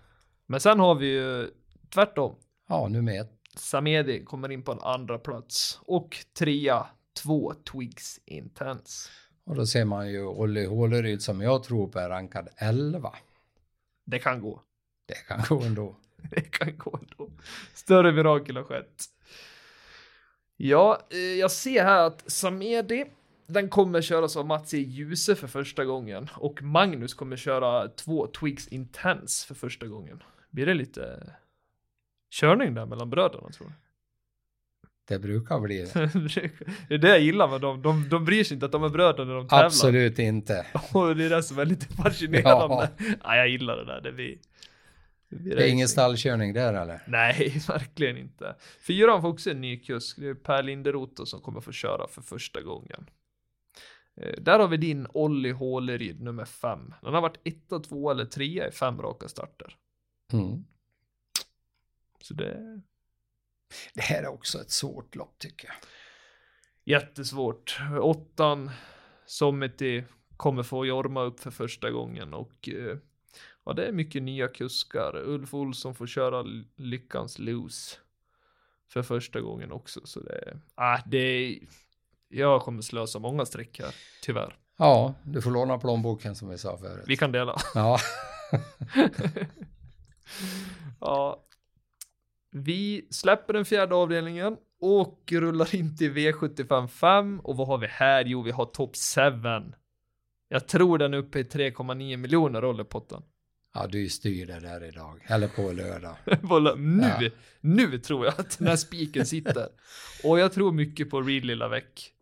Men 0.47 0.61
sen 0.61 0.81
har 0.81 0.95
vi 0.95 1.07
ju 1.07 1.51
tvärtom. 1.95 2.35
Ja 2.71 2.89
nummer 2.89 3.21
ett. 3.21 3.33
Samedi 3.57 4.25
kommer 4.25 4.51
in 4.51 4.63
på 4.63 4.73
en 4.73 4.81
andra 4.81 5.19
plats 5.19 5.81
och 5.83 6.17
trea, 6.39 6.87
två 7.23 7.55
Twigs 7.73 8.21
Intense. 8.25 9.11
Och 9.45 9.57
då 9.57 9.67
ser 9.67 9.85
man 9.85 10.11
ju 10.11 10.27
Olli 10.27 10.67
Håleryd 10.67 11.23
som 11.23 11.41
jag 11.41 11.63
tror 11.63 11.89
på 11.89 11.99
är 11.99 12.09
rankad 12.09 12.49
11. 12.57 13.13
Det 14.05 14.19
kan 14.19 14.41
gå. 14.41 14.63
Det 15.07 15.15
kan 15.15 15.43
gå 15.49 15.63
ändå. 15.63 15.97
Det 16.31 16.41
kan 16.41 16.79
gå 16.79 16.99
ändå. 17.03 17.33
Större 17.75 18.13
mirakel 18.13 18.57
har 18.57 18.65
skett. 18.65 19.05
Ja, 20.57 21.01
eh, 21.11 21.19
jag 21.19 21.51
ser 21.51 21.85
här 21.85 22.07
att 22.07 22.31
Samedi 22.31 23.05
Den 23.47 23.69
kommer 23.69 24.03
köras 24.03 24.37
av 24.37 24.47
Mats 24.47 24.75
E. 24.75 24.79
Djuse 24.79 25.35
för 25.35 25.47
första 25.47 25.85
gången 25.85 26.29
och 26.35 26.63
Magnus 26.63 27.15
kommer 27.15 27.37
köra 27.37 27.89
två 27.89 28.27
Twigs 28.27 28.69
Intense 28.69 29.47
för 29.47 29.55
första 29.55 29.87
gången. 29.87 30.23
Blir 30.51 30.67
det 30.67 30.75
lite 30.75 31.33
körning 32.31 32.75
där 32.75 32.87
mellan 32.87 33.11
bröderna 33.11 33.49
tror 33.49 33.67
du? 33.67 33.73
Det 35.11 35.19
brukar 35.19 35.61
bli 35.61 35.79
det. 35.79 35.93
det 36.89 36.95
är 36.95 36.99
det 36.99 37.09
jag 37.09 37.21
gillar 37.21 37.49
med 37.49 37.61
dem. 37.61 37.83
De, 37.83 38.09
de 38.09 38.25
bryr 38.25 38.45
sig 38.45 38.55
inte 38.55 38.67
att 38.67 38.73
de 38.73 38.85
är 38.85 38.89
bröder 38.89 39.25
när 39.25 39.35
de 39.35 39.49
tävlar. 39.49 39.65
Absolut 39.65 40.19
inte. 40.19 40.67
Och 40.93 41.17
det 41.17 41.25
är 41.25 41.31
det 41.31 41.43
som 41.43 41.59
är 41.59 41.65
lite 41.65 41.87
fascinerande. 41.87 42.91
Ja. 42.99 43.05
ja 43.23 43.37
jag 43.37 43.49
gillar 43.49 43.77
det 43.77 43.85
där. 43.85 44.01
Det 44.01 44.13
blir, 44.13 44.39
det, 45.29 45.37
blir 45.37 45.57
det 45.57 45.69
är 45.69 45.71
ingen 45.71 45.89
stallkörning 45.89 46.53
där 46.53 46.75
eller? 46.75 47.03
Nej, 47.07 47.63
verkligen 47.69 48.17
inte. 48.17 48.57
Fyran 48.81 49.23
får 49.23 49.29
också 49.29 49.51
en 49.51 49.61
ny 49.61 49.77
kusk. 49.77 50.17
Det 50.21 50.29
är 50.29 50.35
Per 50.35 50.63
Linderoth 50.63 51.25
som 51.25 51.41
kommer 51.41 51.61
få 51.61 51.73
köra 51.73 52.09
för 52.09 52.23
första 52.23 52.63
gången. 52.63 53.07
Eh, 54.21 54.35
där 54.43 54.59
har 54.59 54.69
vi 54.69 54.77
din 54.77 55.07
Olli 55.11 55.51
Håleryd 55.51 56.21
nummer 56.21 56.45
fem. 56.45 56.95
Den 57.03 57.15
har 57.15 57.21
varit 57.21 57.41
etta, 57.45 57.79
två 57.79 58.11
eller 58.11 58.25
trea 58.25 58.69
i 58.69 58.73
fem 58.73 59.03
raka 59.03 59.29
starter. 59.29 59.77
Mm. 60.33 60.65
Så 62.23 62.35
det... 62.35 62.81
Det 63.95 64.03
här 64.03 64.23
är 64.23 64.29
också 64.29 64.61
ett 64.61 64.71
svårt 64.71 65.15
lopp 65.15 65.39
tycker 65.39 65.69
jag. 65.69 65.77
Jättesvårt. 66.85 67.81
Åttan, 68.01 68.71
Sommeti, 69.27 70.05
kommer 70.37 70.63
få 70.63 70.87
Jorma 70.87 71.23
upp 71.23 71.41
för 71.41 71.51
första 71.51 71.91
gången 71.91 72.35
och 72.35 72.69
eh, 72.69 72.97
ja, 73.65 73.73
det 73.73 73.87
är 73.87 73.93
mycket 73.93 74.23
nya 74.23 74.49
kuskar. 74.49 75.17
Ulf 75.17 75.55
Olsson 75.55 75.95
får 75.95 76.07
köra 76.07 76.43
Lyckans 76.77 77.39
Loose 77.39 77.97
för 78.93 79.03
första 79.03 79.41
gången 79.41 79.73
också, 79.73 80.01
så 80.05 80.21
det, 80.21 80.61
ah, 80.75 80.99
det 81.07 81.19
är, 81.19 81.59
jag 82.29 82.63
kommer 82.63 82.83
slösa 82.83 83.19
många 83.19 83.47
streck 83.47 83.81
här, 83.81 83.95
tyvärr. 84.23 84.57
Ja, 84.77 85.15
du 85.25 85.43
får 85.43 85.51
låna 85.51 85.79
plånboken 85.79 86.37
som 86.37 86.49
vi 86.49 86.59
sa 86.59 86.79
förut. 86.79 87.05
Vi 87.07 87.17
kan 87.17 87.33
dela. 87.33 87.57
Ja. 87.75 87.99
ja. 91.01 91.45
Vi 92.51 93.09
släpper 93.11 93.53
den 93.53 93.65
fjärde 93.65 93.95
avdelningen 93.95 94.57
och 94.81 95.33
rullar 95.33 95.75
in 95.75 95.97
till 95.97 96.13
V75 96.13 96.87
5 96.87 97.41
och 97.41 97.57
vad 97.57 97.67
har 97.67 97.79
vi 97.79 97.87
här? 97.87 98.25
Jo, 98.25 98.43
vi 98.43 98.51
har 98.51 98.65
Top 98.65 98.97
7. 98.97 99.73
Jag 100.49 100.69
tror 100.69 100.99
den 100.99 101.15
är 101.15 101.19
uppe 101.19 101.39
i 101.39 101.43
3,9 101.43 102.17
miljoner 102.17 102.61
rollerpotten. 102.61 103.23
Ja, 103.75 103.87
du 103.87 104.09
styr 104.09 104.47
det 104.47 104.61
där 104.61 104.85
idag, 104.85 105.21
eller 105.27 105.49
på 105.49 105.73
lördag. 105.73 106.17
nu, 106.79 107.03
ja. 107.21 107.31
nu 107.61 107.99
tror 107.99 108.25
jag 108.25 108.35
att 108.41 108.59
den 108.59 108.69
här 108.69 108.77
spiken 108.77 109.27
sitter. 109.27 109.69
och 110.25 110.39
jag 110.39 110.53
tror 110.53 110.73
mycket 110.73 111.11
på 111.11 111.23
Reed 111.23 111.45
Lilla 111.45 111.69
Väck. 111.69 112.13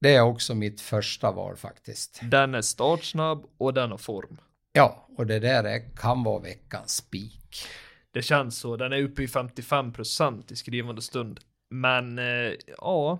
Det 0.00 0.14
är 0.14 0.22
också 0.22 0.54
mitt 0.54 0.80
första 0.80 1.32
val 1.32 1.56
faktiskt. 1.56 2.20
Den 2.22 2.54
är 2.54 2.62
startsnabb 2.62 3.46
och 3.58 3.74
den 3.74 3.90
har 3.90 3.98
form. 3.98 4.36
Ja, 4.72 5.08
och 5.16 5.26
det 5.26 5.38
där 5.38 5.64
är, 5.64 5.96
kan 5.96 6.22
vara 6.22 6.40
veckans 6.40 6.96
spik. 6.96 7.66
Det 8.14 8.22
känns 8.22 8.58
så. 8.58 8.76
Den 8.76 8.92
är 8.92 9.02
uppe 9.02 9.22
i 9.22 9.26
55% 9.26 10.52
i 10.52 10.56
skrivande 10.56 11.02
stund. 11.02 11.40
Men 11.70 12.18
eh, 12.18 12.52
ja, 12.78 13.18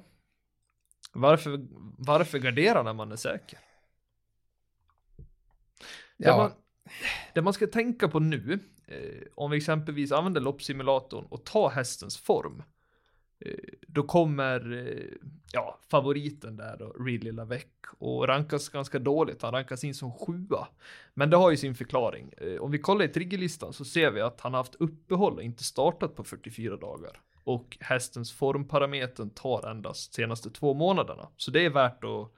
varför, 1.13 1.67
varför 1.99 2.39
gardera 2.39 2.83
när 2.83 2.93
man 2.93 3.13
är 3.13 3.17
säker? 3.17 3.59
Ja. 6.17 6.33
Det, 6.33 6.37
man, 6.37 6.53
det 7.35 7.43
man 7.43 7.53
ska 7.53 7.67
tänka 7.67 8.09
på 8.09 8.21
nu, 8.21 8.59
eh, 8.87 9.23
om 9.35 9.51
vi 9.51 9.57
exempelvis 9.57 10.13
använder 10.13 10.41
loppsimulatorn 10.41 11.25
och 11.25 11.45
tar 11.45 11.71
hästens 11.71 12.19
form, 12.19 12.63
Eh, 13.41 13.53
då 13.87 14.03
kommer 14.03 14.73
eh, 14.73 15.29
ja, 15.53 15.79
favoriten 15.91 16.57
där 16.57 16.77
då, 16.79 16.87
Really 16.87 17.33
Lavec 17.33 17.65
och 17.99 18.29
rankas 18.29 18.69
ganska 18.69 18.99
dåligt. 18.99 19.43
Han 19.43 19.53
rankas 19.53 19.85
in 19.85 19.95
som 19.95 20.13
sjua. 20.13 20.69
Men 21.15 21.31
det 21.31 21.37
har 21.37 21.51
ju 21.51 21.57
sin 21.57 21.75
förklaring. 21.75 22.33
Eh, 22.37 22.61
om 22.61 22.71
vi 22.71 22.79
kollar 22.79 23.05
i 23.05 23.09
triggerlistan 23.09 23.73
så 23.73 23.85
ser 23.85 24.11
vi 24.11 24.21
att 24.21 24.41
han 24.41 24.53
har 24.53 24.61
haft 24.61 24.75
uppehåll 24.75 25.35
och 25.35 25.43
inte 25.43 25.65
startat 25.65 26.17
på 26.17 26.25
44 26.25 26.77
dagar. 26.77 27.21
Och 27.45 27.79
hästens 27.81 28.33
formparametern 28.33 29.31
tar 29.31 29.71
endast 29.71 30.15
senaste 30.15 30.51
två 30.51 30.75
månaderna. 30.75 31.29
Så 31.37 31.51
det 31.51 31.65
är 31.65 31.71
värt 31.71 32.05
att 32.05 32.33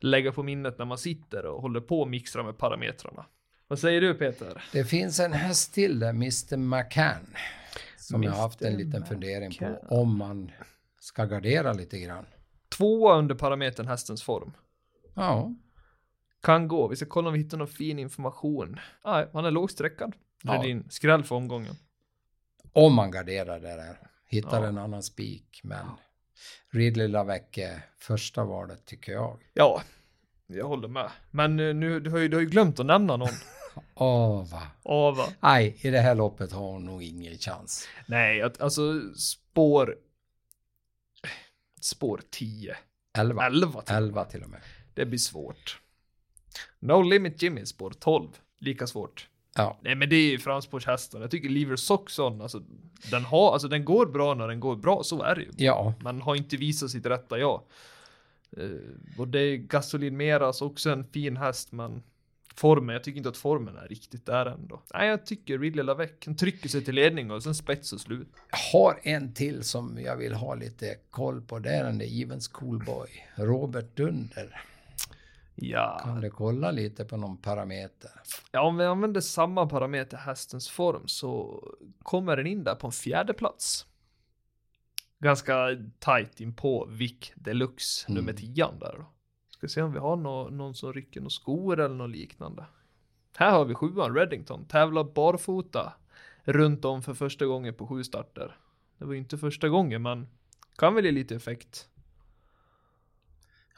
lägga 0.00 0.32
på 0.32 0.42
minnet 0.42 0.78
när 0.78 0.84
man 0.84 0.98
sitter 0.98 1.46
och 1.46 1.62
håller 1.62 1.80
på 1.80 2.00
och 2.00 2.08
mixar 2.08 2.42
med 2.42 2.58
parametrarna. 2.58 3.26
Vad 3.68 3.78
säger 3.78 4.00
du 4.00 4.14
Peter? 4.14 4.62
Det 4.72 4.84
finns 4.84 5.20
en 5.20 5.32
häst 5.32 5.74
till 5.74 5.98
där, 5.98 6.10
Mr. 6.10 6.56
McCann. 6.56 7.26
Som 8.04 8.16
Mr. 8.16 8.26
jag 8.26 8.32
har 8.36 8.42
haft 8.42 8.62
en 8.62 8.76
liten 8.76 9.06
fundering 9.06 9.52
på. 9.58 9.78
Om 9.88 10.18
man 10.18 10.50
ska 11.00 11.24
gardera 11.24 11.72
lite 11.72 11.98
grann. 11.98 12.26
Tvåa 12.68 13.18
under 13.18 13.34
parametern 13.34 13.86
hästens 13.86 14.22
form. 14.22 14.52
Ja. 15.14 15.54
Kan 16.42 16.68
gå. 16.68 16.88
Vi 16.88 16.96
ska 16.96 17.06
kolla 17.06 17.28
om 17.28 17.34
vi 17.34 17.40
hittar 17.40 17.58
någon 17.58 17.68
fin 17.68 17.98
information. 17.98 18.80
Nej, 19.04 19.28
han 19.32 19.44
är 19.44 19.50
lågsträckad. 19.50 20.12
Det 20.42 20.50
är 20.50 20.54
ja. 20.54 20.62
din 20.62 20.90
skräll 20.90 21.24
för 21.24 21.34
omgången. 21.34 21.74
Om 22.72 22.94
man 22.94 23.10
garderar 23.10 23.60
det 23.60 23.76
där. 23.76 23.98
Hittar 24.26 24.62
ja. 24.62 24.68
en 24.68 24.78
annan 24.78 25.02
spik. 25.02 25.60
Men 25.62 25.86
Ridley 26.70 27.08
Lavecke, 27.08 27.82
första 27.98 28.44
valet 28.44 28.84
tycker 28.84 29.12
jag. 29.12 29.38
Ja, 29.54 29.82
jag 30.46 30.68
håller 30.68 30.88
med. 30.88 31.10
Men 31.30 31.60
eh, 31.60 31.74
nu, 31.74 32.00
du 32.00 32.10
har 32.10 32.18
ju, 32.18 32.28
du 32.28 32.36
har 32.36 32.42
ju 32.42 32.48
glömt 32.48 32.80
att 32.80 32.86
nämna 32.86 33.16
någon. 33.16 33.28
Ava. 33.94 34.62
Ava. 34.82 35.24
Nej, 35.40 35.76
i 35.80 35.90
det 35.90 36.00
här 36.00 36.14
loppet 36.14 36.52
har 36.52 36.72
hon 36.72 36.84
nog 36.84 37.02
ingen 37.02 37.38
chans. 37.38 37.88
Nej, 38.06 38.42
alltså 38.42 39.00
spår 39.14 39.96
spår 41.84 42.20
10. 42.30 42.76
11. 43.18 43.46
11 43.46 43.82
till, 43.82 43.94
11 43.94 44.24
till 44.24 44.42
och 44.42 44.50
med. 44.50 44.60
Det 44.94 45.06
blir 45.06 45.18
svårt. 45.18 45.80
No 46.78 47.02
Limit 47.02 47.42
Jimmy 47.42 47.66
spår 47.66 47.90
12. 47.90 48.28
Lika 48.58 48.86
svårt. 48.86 49.28
Ja. 49.54 49.78
Nej 49.82 49.94
men 49.94 50.08
det 50.08 50.16
är 50.16 50.30
ju 50.30 50.38
framspårshästen. 50.38 51.20
Jag 51.20 51.30
tycker 51.30 51.48
Lever 51.48 51.76
Soxon, 51.76 52.40
alltså 52.40 52.62
den 53.10 53.24
har, 53.24 53.52
alltså 53.52 53.68
den 53.68 53.84
går 53.84 54.06
bra 54.06 54.34
när 54.34 54.48
den 54.48 54.60
går 54.60 54.76
bra, 54.76 55.02
så 55.02 55.22
är 55.22 55.34
det 55.34 55.42
ju. 55.42 55.50
Ja. 55.56 55.94
Man 56.00 56.20
har 56.20 56.36
inte 56.36 56.56
visat 56.56 56.90
sitt 56.90 57.06
rätta 57.06 57.38
jag. 57.38 57.62
Uh, 58.58 58.80
och 59.18 59.28
det 59.28 59.40
är 59.40 59.56
Gasolin 59.56 60.16
Meras 60.16 60.62
också 60.62 60.90
en 60.90 61.04
fin 61.04 61.36
häst 61.36 61.72
men 61.72 62.02
formen, 62.56 62.92
jag 62.92 63.04
tycker 63.04 63.18
inte 63.18 63.28
att 63.28 63.36
formen 63.36 63.76
är 63.76 63.88
riktigt 63.88 64.26
där 64.26 64.46
ändå. 64.46 64.82
Nej, 64.94 65.08
jag 65.08 65.26
tycker 65.26 65.58
Ridley 65.58 65.84
Lavec, 65.84 66.10
han 66.24 66.36
trycker 66.36 66.68
sig 66.68 66.84
till 66.84 66.94
ledning 66.94 67.30
och 67.30 67.42
sen 67.42 67.54
spets 67.54 67.92
och 67.92 68.00
slut. 68.00 68.28
Jag 68.50 68.78
har 68.78 69.00
en 69.02 69.34
till 69.34 69.62
som 69.62 69.98
jag 70.00 70.16
vill 70.16 70.34
ha 70.34 70.54
lite 70.54 70.96
koll 71.10 71.42
på, 71.42 71.58
det 71.58 71.70
är 71.70 71.84
den 71.84 71.98
där 71.98 72.22
Evens 72.22 72.48
Coolboy, 72.48 73.08
Robert 73.36 73.96
Dunder. 73.96 74.60
Ja. 75.54 76.00
Kan 76.04 76.20
du 76.20 76.30
kolla 76.30 76.70
lite 76.70 77.04
på 77.04 77.16
någon 77.16 77.36
parameter? 77.36 78.10
Ja, 78.50 78.60
om 78.60 78.76
vi 78.76 78.84
använder 78.84 79.20
samma 79.20 79.66
parameter, 79.66 80.16
hästens 80.16 80.70
form, 80.70 81.08
så 81.08 81.62
kommer 82.02 82.36
den 82.36 82.46
in 82.46 82.64
där 82.64 82.74
på 82.74 82.86
en 82.86 82.92
fjärde 82.92 83.34
plats. 83.34 83.86
Ganska 85.18 85.68
tight 85.98 86.40
in 86.40 86.54
på 86.54 86.88
Vic 86.90 87.32
Deluxe, 87.34 88.06
mm. 88.08 88.14
nummer 88.14 88.32
10 88.32 88.70
där 88.80 88.94
då. 88.98 89.13
Ska 89.64 89.68
se 89.68 89.82
om 89.82 89.92
vi 89.92 89.98
har 89.98 90.16
no 90.16 90.50
någon 90.50 90.74
som 90.74 90.92
rycker 90.92 91.20
några 91.20 91.30
skor 91.30 91.80
eller 91.80 91.94
något 91.94 92.10
liknande. 92.10 92.64
Här 93.36 93.50
har 93.50 93.64
vi 93.64 93.74
sjuan, 93.74 94.14
Reddington, 94.14 94.64
tävlar 94.64 95.04
barfota 95.04 95.92
runt 96.42 96.84
om 96.84 97.02
för 97.02 97.14
första 97.14 97.46
gången 97.46 97.74
på 97.74 97.86
sju 97.86 98.04
starter. 98.04 98.56
Det 98.98 99.04
var 99.04 99.12
ju 99.12 99.18
inte 99.18 99.38
första 99.38 99.68
gången, 99.68 100.02
men 100.02 100.28
kan 100.76 100.94
väl 100.94 101.04
ge 101.04 101.10
lite 101.10 101.34
effekt. 101.34 101.88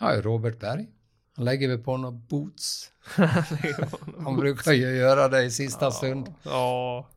Ja, 0.00 0.20
Robert 0.20 0.60
Berg. 0.60 0.88
Han 1.36 1.44
lägger 1.44 1.68
väl 1.68 1.78
på 1.78 1.96
några 1.96 2.12
boots. 2.12 2.92
Han 4.24 4.36
brukar 4.36 4.72
ju 4.72 4.96
göra 4.96 5.28
det 5.28 5.44
i 5.44 5.50
sista 5.50 5.84
ja, 5.84 5.90
stund. 5.90 6.34
Ja. 6.42 7.08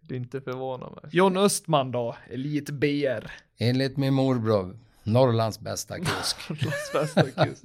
Det 0.00 0.14
är 0.14 0.18
inte 0.18 0.40
förvåna 0.40 0.90
mig. 0.90 1.10
John 1.10 1.36
Östman 1.36 1.90
då, 1.90 2.16
Elit 2.30 2.70
BR. 2.70 3.30
Enligt 3.58 3.96
min 3.96 4.14
morbror, 4.14 4.78
Norrlands 5.02 5.60
bästa 5.60 5.98
kusk. 5.98 6.36
Norrlands 6.50 6.92
bästa 6.92 7.46
kusk. 7.46 7.64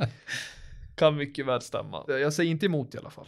kan 0.96 1.16
mycket 1.16 1.46
väl 1.46 1.62
stämma. 1.62 2.06
Jag 2.08 2.34
säger 2.34 2.52
inte 2.52 2.66
emot 2.66 2.96
i 2.96 2.98
alla 2.98 3.10
fall. 3.10 3.28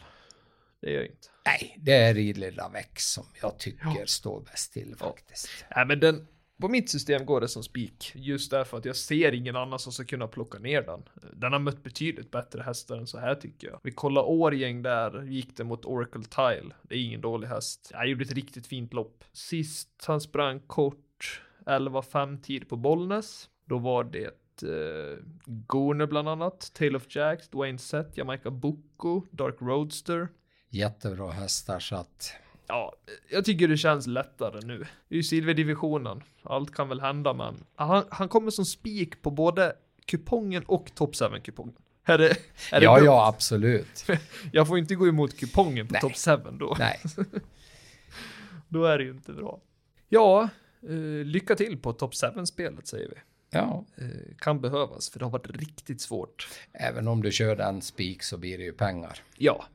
Det 0.81 0.91
gör 0.91 0.97
jag 0.97 1.05
inte. 1.05 1.27
Nej, 1.45 1.75
det 1.79 1.93
är 1.93 2.13
Ridley 2.13 2.51
Lavec 2.51 2.87
som 2.95 3.25
jag 3.41 3.57
tycker 3.57 3.95
ja. 3.99 4.05
står 4.05 4.41
bäst 4.41 4.73
till 4.73 4.95
faktiskt. 4.97 5.49
Ja. 5.59 5.75
Nej, 5.75 5.85
men 5.85 5.99
den, 5.99 6.27
på 6.61 6.67
mitt 6.67 6.89
system 6.89 7.25
går 7.25 7.41
det 7.41 7.47
som 7.47 7.63
spik. 7.63 8.11
Just 8.15 8.51
därför 8.51 8.77
att 8.77 8.85
jag 8.85 8.95
ser 8.95 9.33
ingen 9.33 9.55
annan 9.55 9.79
som 9.79 9.91
ska 9.93 10.03
kunna 10.03 10.27
plocka 10.27 10.59
ner 10.59 10.81
den. 10.81 11.03
Den 11.33 11.53
har 11.53 11.59
mött 11.59 11.83
betydligt 11.83 12.31
bättre 12.31 12.61
hästar 12.61 12.97
än 12.97 13.07
så 13.07 13.19
här 13.19 13.35
tycker 13.35 13.67
jag. 13.67 13.79
Vi 13.83 13.91
kollar 13.91 14.21
årgäng 14.21 14.81
där, 14.81 15.23
gick 15.23 15.57
det 15.57 15.63
mot 15.63 15.85
Oracle 15.85 16.23
Tile. 16.23 16.75
Det 16.81 16.95
är 16.95 16.99
ingen 16.99 17.21
dålig 17.21 17.47
häst. 17.47 17.89
Jag 17.93 18.07
gjorde 18.07 18.23
ett 18.23 18.31
riktigt 18.31 18.67
fint 18.67 18.93
lopp. 18.93 19.23
Sist 19.33 20.03
han 20.05 20.21
sprang 20.21 20.59
kort 20.59 21.41
11-5 21.65 22.41
tid 22.41 22.69
på 22.69 22.75
Bollnäs. 22.75 23.49
Då 23.69 23.77
var 23.77 24.03
det 24.03 24.25
eh, 24.63 25.17
Gorner 25.45 26.05
bland 26.07 26.29
annat, 26.29 26.71
Tale 26.73 26.97
of 26.97 27.15
Jacks, 27.15 27.49
Dwayne 27.49 27.77
Sett, 27.77 28.17
Jamaica 28.17 28.51
Bucco, 28.51 29.21
Dark 29.31 29.55
Roadster. 29.59 30.27
Jättebra 30.69 31.31
hästar 31.31 31.79
så 31.79 31.95
att 31.95 32.33
Ja, 32.67 32.93
jag 33.29 33.45
tycker 33.45 33.67
det 33.67 33.77
känns 33.77 34.07
lättare 34.07 34.61
nu. 34.65 34.77
Det 35.07 35.15
är 35.15 35.17
ju 35.17 35.23
silverdivisionen. 35.23 36.23
Allt 36.43 36.73
kan 36.75 36.89
väl 36.89 37.01
hända, 37.01 37.33
men 37.33 37.55
han, 37.75 38.03
han 38.09 38.29
kommer 38.29 38.51
som 38.51 38.65
spik 38.65 39.21
på 39.21 39.31
både 39.31 39.75
kupongen 40.05 40.63
och 40.67 40.91
Top 40.95 41.13
7-kupongen. 41.13 41.73
Är 42.05 42.17
det, 42.17 42.29
är 42.71 42.79
det 42.79 42.83
Ja, 42.85 42.95
bra? 42.95 43.05
ja, 43.05 43.27
absolut. 43.27 44.05
Jag 44.51 44.67
får 44.67 44.77
inte 44.77 44.95
gå 44.95 45.07
emot 45.07 45.37
kupongen 45.37 45.87
på 45.87 45.93
Nej. 45.93 46.01
Top 46.01 46.15
7 46.15 46.57
då. 46.59 46.75
Nej, 46.79 46.99
Då 48.67 48.85
är 48.85 48.97
det 48.97 49.03
ju 49.03 49.11
inte 49.11 49.31
bra. 49.33 49.59
Ja, 50.09 50.49
eh, 50.89 51.25
lycka 51.25 51.55
till 51.55 51.77
på 51.77 51.93
Top 51.93 52.13
7-spelet 52.13 52.87
säger 52.87 53.07
vi. 53.09 53.15
Ja, 53.49 53.85
Eh, 53.97 54.35
kan 54.37 54.61
behövas, 54.61 55.09
för 55.09 55.19
det 55.19 55.25
har 55.25 55.29
varit 55.31 55.49
riktigt 55.49 56.01
svårt. 56.01 56.47
även 56.73 57.07
om 57.07 57.21
du 57.21 57.31
kör 57.31 57.55
den 57.55 57.81
spik 57.81 58.23
så 58.23 58.37
blir 58.37 58.57
det 58.57 58.63
ju 58.63 58.73
pengar. 58.73 59.19
Ja, 59.37 59.65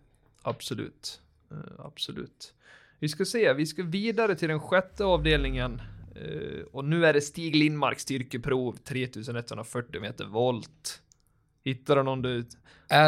absolut. 0.43 1.21
Eh, 1.51 1.57
absolut. 1.87 2.55
Vi 2.99 3.09
ska 3.09 3.25
se, 3.25 3.53
vi 3.53 3.67
ska 3.67 3.83
vidare 3.83 4.37
till 4.37 4.49
den 4.49 4.61
sjätte 4.61 5.05
avdelningen. 5.05 5.83
Eh, 6.17 6.63
och 6.73 6.85
nu 6.85 7.07
är 7.07 7.13
det 7.13 7.21
Stig 7.21 7.57
Lindmark 7.57 8.01
styrkeprov 8.01 8.77
3140 8.85 10.01
meter 10.01 10.25
volt. 10.25 11.03
Hittar 11.65 11.97
du 11.97 12.03
någon 12.03 12.23
du... 12.23 12.45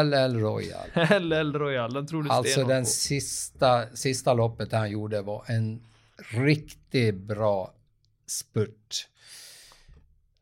LL 0.03 0.35
Royal. 0.39 0.89
LL 1.21 1.53
Royal, 1.53 1.93
den 1.93 2.07
tror 2.07 2.23
du 2.23 2.29
Alltså 2.29 2.63
den 2.63 2.83
på. 2.83 2.89
sista, 2.89 3.95
sista 3.95 4.33
loppet 4.33 4.71
han 4.71 4.91
gjorde 4.91 5.21
var 5.21 5.43
en 5.47 5.81
riktigt 6.31 7.15
bra 7.15 7.73
spurt. 8.25 9.07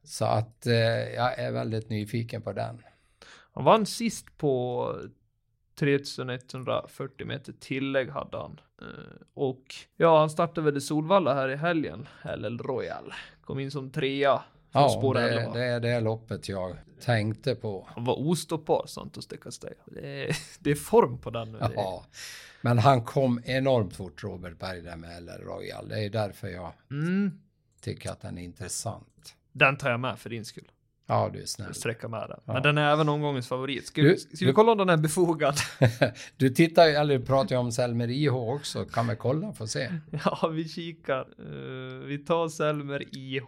Så 0.05 0.25
att 0.25 0.67
eh, 0.67 0.73
jag 1.13 1.39
är 1.39 1.51
väldigt 1.51 1.89
nyfiken 1.89 2.41
på 2.41 2.53
den. 2.53 2.81
Han 3.53 3.63
vann 3.63 3.85
sist 3.85 4.37
på 4.37 4.91
3140 5.79 7.27
meter 7.27 7.53
tillägg 7.59 8.09
hade 8.09 8.37
han. 8.37 8.59
Eh, 8.81 8.87
och 9.33 9.63
ja, 9.97 10.19
han 10.19 10.29
startade 10.29 10.65
väl 10.65 10.77
i 10.77 10.81
Solvalla 10.81 11.33
här 11.33 11.49
i 11.49 11.55
helgen. 11.55 12.07
LL 12.37 12.57
Royal. 12.57 13.13
Kom 13.41 13.59
in 13.59 13.71
som 13.71 13.91
trea. 13.91 14.43
Ja, 14.71 14.89
spår 14.89 15.13
det, 15.13 15.39
11. 15.39 15.53
det 15.53 15.65
är 15.65 15.79
det 15.79 15.99
loppet 15.99 16.49
jag 16.49 16.77
tänkte 16.99 17.55
på. 17.55 17.87
Han 17.95 18.03
var 18.03 18.19
ostoppbar, 18.19 18.85
Santos 18.87 19.27
de 19.27 19.37
Castella. 19.37 19.75
Det 19.85 20.23
är, 20.23 20.37
det 20.59 20.71
är 20.71 20.75
form 20.75 21.17
på 21.17 21.29
den 21.29 21.51
nu. 21.51 21.59
Ja. 21.75 22.05
Men 22.61 22.79
han 22.79 23.03
kom 23.03 23.41
enormt 23.45 23.95
fort, 23.95 24.23
Robert 24.23 24.59
Berg, 24.59 24.81
där 24.81 24.95
med 24.95 25.23
LL 25.23 25.43
Royal. 25.43 25.89
Det 25.89 25.99
är 26.05 26.09
därför 26.09 26.47
jag 26.47 26.73
Mm, 26.91 27.39
tycker 27.81 28.11
att 28.11 28.21
den 28.21 28.37
är 28.37 28.43
intressant. 28.43 29.07
Den 29.55 29.77
tar 29.77 29.91
jag 29.91 29.99
med 29.99 30.19
för 30.19 30.29
din 30.29 30.45
skull. 30.45 30.71
Ja, 31.07 31.29
du 31.33 31.41
är 31.41 31.45
snäll. 31.45 31.73
Sträcka 31.73 32.07
med 32.07 32.19
den. 32.29 32.39
Ja. 32.45 32.53
Men 32.53 32.63
den 32.63 32.77
är 32.77 32.91
även 32.91 33.09
omgångens 33.09 33.47
favorit. 33.47 33.87
Ska, 33.87 34.01
Du- 34.01 34.17
ska 34.17 34.45
vi 34.45 34.53
kolla 34.53 34.71
om 34.71 34.77
den 34.77 34.89
är 34.89 34.97
befogad? 34.97 35.55
Du 36.37 36.49
tittar 36.49 36.85
ju, 36.85 36.91
eller 36.91 37.19
pratar 37.19 37.55
ju 37.55 37.59
om 37.59 37.71
Selmer 37.71 38.09
IH 38.09 38.33
också. 38.35 38.85
Kan 38.85 39.07
vi 39.07 39.15
kolla 39.15 39.53
få 39.53 39.67
se? 39.67 39.91
ja, 40.25 40.47
vi 40.47 40.69
kikar. 40.69 41.19
Eh, 41.19 42.05
vi 42.05 42.17
tar 42.17 42.49
Selmer 42.49 43.15
IH. 43.15 43.47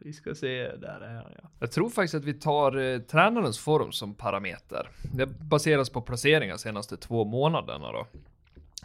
Vi 0.00 0.12
ska 0.12 0.34
se, 0.34 0.62
där 0.76 1.00
är 1.00 1.14
han 1.14 1.32
ja. 1.42 1.48
Jag 1.58 1.72
tror 1.72 1.90
faktiskt 1.90 2.14
att 2.14 2.24
vi 2.24 2.34
tar 2.34 2.76
uh, 2.76 3.00
tränarens 3.00 3.58
form 3.58 3.92
som 3.92 4.14
parameter. 4.14 4.88
Det 5.14 5.26
baseras 5.26 5.90
på 5.90 6.00
placeringar 6.02 6.56
senaste 6.56 6.96
två 6.96 7.24
månaderna 7.24 7.92
då. 7.92 8.06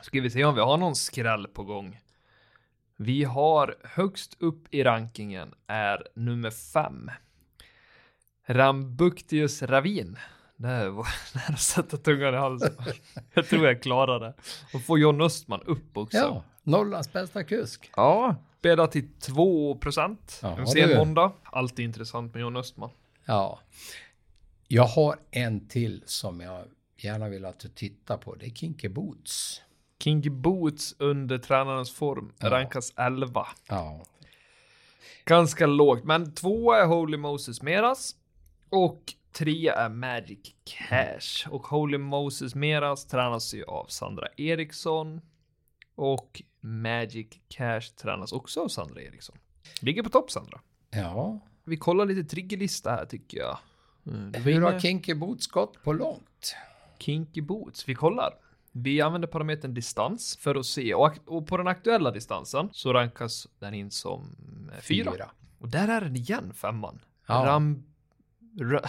Ska 0.01 0.21
vi 0.21 0.29
se 0.29 0.43
om 0.45 0.55
vi 0.55 0.61
har 0.61 0.77
någon 0.77 0.95
skräll 0.95 1.47
på 1.47 1.63
gång. 1.63 1.99
Vi 3.03 3.23
har 3.23 3.75
högst 3.83 4.35
upp 4.39 4.73
i 4.73 4.83
rankingen 4.83 5.53
är 5.67 6.07
nummer 6.15 6.51
fem. 6.51 7.11
Rambuktius 8.45 9.61
Ravin. 9.61 10.17
Det 10.55 10.89
var 10.89 11.07
nära 11.33 11.53
att 11.53 11.59
sätta 11.59 11.97
tungan 11.97 12.33
i 12.33 12.37
halsen. 12.37 12.75
Jag 13.33 13.47
tror 13.47 13.65
jag 13.65 13.81
klarar 13.81 14.19
det. 14.19 14.33
Och 14.73 14.81
få 14.81 14.97
John 14.97 15.21
Östman 15.21 15.61
upp 15.65 15.97
också. 15.97 16.17
Ja, 16.17 16.43
Norrlands 16.63 17.13
bästa 17.13 17.43
kusk. 17.43 17.91
Ja, 17.95 18.35
bäddar 18.61 18.87
till 18.87 19.13
2 19.19 19.75
procent. 19.75 20.39
Ja, 20.41 20.57
en 20.57 20.67
sen 20.67 20.89
du. 20.89 20.97
måndag. 20.97 21.31
Alltid 21.43 21.85
intressant 21.85 22.33
med 22.33 22.41
John 22.41 22.57
Östman. 22.57 22.89
Ja. 23.25 23.59
Jag 24.67 24.85
har 24.85 25.19
en 25.31 25.67
till 25.67 26.03
som 26.05 26.41
jag 26.41 26.65
gärna 26.97 27.29
vill 27.29 27.45
att 27.45 27.59
du 27.59 27.67
tittar 27.67 28.17
på. 28.17 28.35
Det 28.35 28.45
är 28.45 28.49
Kinky 28.49 28.89
Boots. 28.89 29.61
King 30.03 30.41
Boots 30.41 30.95
under 30.99 31.37
tränarens 31.37 31.91
form 31.91 32.33
Ja. 32.39 32.49
rankas 32.49 32.93
11. 32.95 33.47
Ja, 33.67 34.03
Ganska 35.25 35.67
lågt, 35.67 36.03
men 36.03 36.33
tvåa 36.33 36.77
är 36.81 36.85
Holy 36.85 37.17
Moses 37.17 37.61
Meras. 37.61 38.15
Och 38.69 39.13
trea 39.31 39.73
är 39.75 39.89
Magic 39.89 40.39
Cash. 40.63 41.49
Och 41.53 41.67
Holy 41.67 41.97
Moses 41.97 42.55
Meras 42.55 43.05
tränas 43.05 43.53
ju 43.53 43.63
av 43.63 43.85
Sandra 43.85 44.27
Eriksson. 44.37 45.21
Och 45.95 46.41
Magic 46.61 47.27
Cash 47.47 47.81
tränas 48.01 48.31
också 48.31 48.61
av 48.63 48.67
Sandra 48.67 49.01
Eriksson. 49.01 49.37
Ligger 49.81 50.03
på 50.03 50.09
topp 50.09 50.31
Sandra. 50.31 50.61
ja. 50.89 51.39
Vi 51.63 51.77
kollar 51.77 52.05
lite 52.05 52.23
triggerlista 52.29 52.89
här 52.91 53.05
tycker 53.05 53.37
jag. 53.37 53.57
Mm, 54.07 54.33
Hur 54.43 54.61
har 54.61 54.79
Kinky 54.79 55.13
Boots 55.13 55.47
gått 55.47 55.83
på 55.83 55.93
långt? 55.93 56.55
Kinky 56.99 57.41
Boots. 57.41 57.89
Vi 57.89 57.95
kollar. 57.95 58.33
Vi 58.71 59.01
använder 59.01 59.27
parametern 59.27 59.73
distans 59.73 60.37
för 60.41 60.55
att 60.55 60.65
se 60.65 60.93
och, 60.93 61.13
och 61.25 61.47
på 61.47 61.57
den 61.57 61.67
aktuella 61.67 62.11
distansen 62.11 62.69
så 62.71 62.93
rankas 62.93 63.47
den 63.59 63.73
in 63.73 63.91
som 63.91 64.35
eh, 64.75 64.81
fyra. 64.81 65.11
Och 65.59 65.69
där 65.69 65.87
är 65.87 66.01
den 66.01 66.15
igen, 66.15 66.53
femman. 66.53 66.99
Ja. 67.27 67.45
Ram... 67.45 67.83
Ra, 68.59 68.81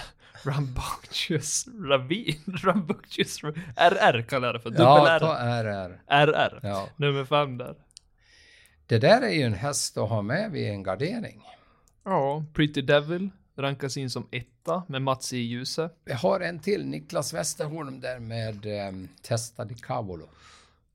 Rambunctious 0.45 1.69
Ravin. 1.89 2.43
Rambunctious 2.63 3.43
Ra- 3.43 3.61
RR 3.77 4.23
kallar 4.23 4.49
jag 4.49 4.55
det 4.55 4.61
för. 4.61 4.71
Dubbel 4.71 4.85
Ja, 4.87 5.19
ta 5.19 5.37
RR. 5.39 6.03
RR. 6.07 6.61
Ja. 6.63 6.89
Nummer 6.97 7.25
fem 7.25 7.59
där. 7.59 7.75
Det 8.87 8.99
där 8.99 9.23
är 9.23 9.31
ju 9.31 9.43
en 9.43 9.55
häst 9.55 9.99
att 9.99 10.09
ha 10.09 10.23
med 10.23 10.51
vid 10.51 10.69
en 10.71 10.83
gardering. 10.83 11.43
Ja, 12.05 12.45
Pretty 12.53 12.83
Devil 12.83 13.31
rankas 13.57 13.97
in 13.97 14.11
som 14.11 14.29
etta 14.31 14.83
med 14.89 15.03
Mats 15.03 15.33
i 15.33 15.39
ljuset. 15.39 15.99
Vi 16.05 16.13
har 16.13 16.41
en 16.41 16.59
till, 16.59 16.87
Niklas 16.87 17.35
Westerholm 17.35 18.01
där 18.01 18.19
med 18.19 18.89
um, 18.89 19.09
Testa 19.23 19.65
di 19.65 19.75
Cavolo. 19.75 20.29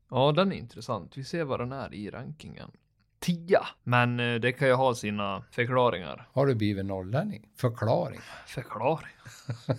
Ja, 0.10 0.32
den 0.32 0.52
är 0.52 0.56
intressant. 0.56 1.17
Vi 1.17 1.24
ser 1.24 1.43
vad 1.43 1.60
den 1.60 1.72
är 1.72 1.93
i 1.93 2.10
rankingen. 2.10 2.72
Tia. 3.20 3.67
Men 3.84 4.20
eh, 4.20 4.36
det 4.36 4.52
kan 4.52 4.67
ju 4.67 4.74
ha 4.74 4.96
sina 4.96 5.43
förklaringar. 5.52 6.30
Har 6.34 6.46
du 6.46 6.56
blivit 6.56 6.86
norrlänning? 6.86 7.50
Förklaring. 7.56 8.20
Förklaring. 8.48 9.13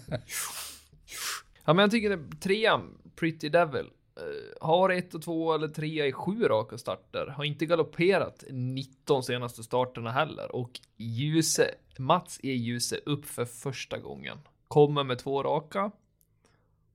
ja, 1.64 1.74
men 1.74 1.78
jag 1.78 1.90
tycker 1.90 2.10
det, 2.10 2.40
trean, 2.40 2.98
Pretty 3.16 3.48
Devil, 3.48 3.86
eh, 4.16 4.66
har 4.68 4.90
ett 4.90 5.14
och 5.14 5.22
två 5.22 5.54
eller 5.54 5.68
trea 5.68 6.06
i 6.06 6.12
sju 6.12 6.48
raka 6.48 6.78
starter. 6.78 7.26
Har 7.26 7.44
inte 7.44 7.66
galopperat 7.66 8.44
19 8.50 9.22
senaste 9.22 9.62
starterna 9.62 10.12
heller. 10.12 10.56
Och 10.56 10.80
Ljuse, 10.96 11.70
Mats 11.98 12.40
är 12.42 12.52
Ljuse 12.54 12.96
upp 13.06 13.24
för 13.24 13.44
första 13.44 13.98
gången. 13.98 14.38
Kommer 14.68 15.04
med 15.04 15.18
två 15.18 15.42
raka. 15.42 15.90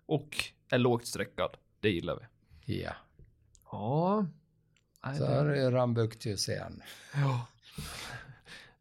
Och 0.05 0.35
är 0.69 0.77
lågt 0.77 1.07
sträckad. 1.07 1.57
Det 1.79 1.89
gillar 1.89 2.19
vi. 2.65 2.81
Ja. 2.83 2.93
Ja. 3.71 4.25
Nej, 5.05 5.17
Så 5.17 5.23
det- 5.23 5.35
har 5.35 5.45
du 5.45 5.71
Rambuktius 5.71 6.49
igen. 6.49 6.81
Ja. 7.13 7.47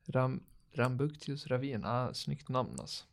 Ram, 0.07 0.43
Rambuktius 0.73 1.47
Ravin, 1.47 1.85
ah, 1.85 2.15
snyggt 2.15 2.49
namn 2.49 2.77
alltså. 2.81 3.05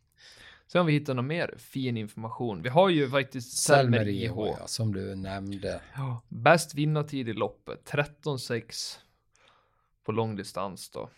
Sen 0.66 0.78
har 0.78 0.86
vi 0.86 0.92
hittat 0.92 1.16
någon 1.16 1.26
mer 1.26 1.54
fin 1.58 1.96
information. 1.96 2.62
Vi 2.62 2.68
har 2.68 2.88
ju 2.88 3.10
faktiskt 3.10 3.58
Selmer 3.58 4.08
IH. 4.08 4.22
IH, 4.24 4.32
ja, 4.36 4.66
som 4.66 4.94
du 4.94 5.14
nämnde. 5.14 5.82
Ja. 5.94 6.22
Bäst 6.28 6.74
vinnartid 6.74 7.28
i 7.28 7.32
loppet, 7.32 7.84
13,6 7.84 8.98
på 10.04 10.12
långdistans 10.12 10.90
då. 10.90 11.10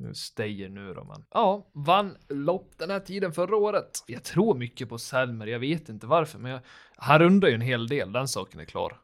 Nu 0.00 0.14
Steyer 0.14 0.68
nu 0.68 0.94
då 0.94 1.04
men. 1.04 1.24
Ja, 1.30 1.70
vann 1.72 2.16
lopp 2.28 2.78
den 2.78 2.90
här 2.90 3.00
tiden 3.00 3.32
förra 3.32 3.56
året. 3.56 4.04
Jag 4.06 4.24
tror 4.24 4.54
mycket 4.54 4.88
på 4.88 4.98
Selmer, 4.98 5.46
jag 5.46 5.58
vet 5.58 5.88
inte 5.88 6.06
varför, 6.06 6.38
men 6.38 6.52
jag, 6.52 6.60
han 6.96 7.18
rundar 7.18 7.48
ju 7.48 7.54
en 7.54 7.60
hel 7.60 7.88
del, 7.88 8.12
den 8.12 8.28
saken 8.28 8.60
är 8.60 8.64
klar. 8.64 9.00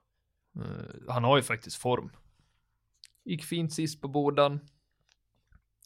Eh, 0.56 1.12
han 1.12 1.24
har 1.24 1.36
ju 1.36 1.42
faktiskt 1.42 1.76
form. 1.76 2.10
Gick 3.24 3.44
fint 3.44 3.72
sist 3.72 4.00
på 4.00 4.08
Boden. 4.08 4.60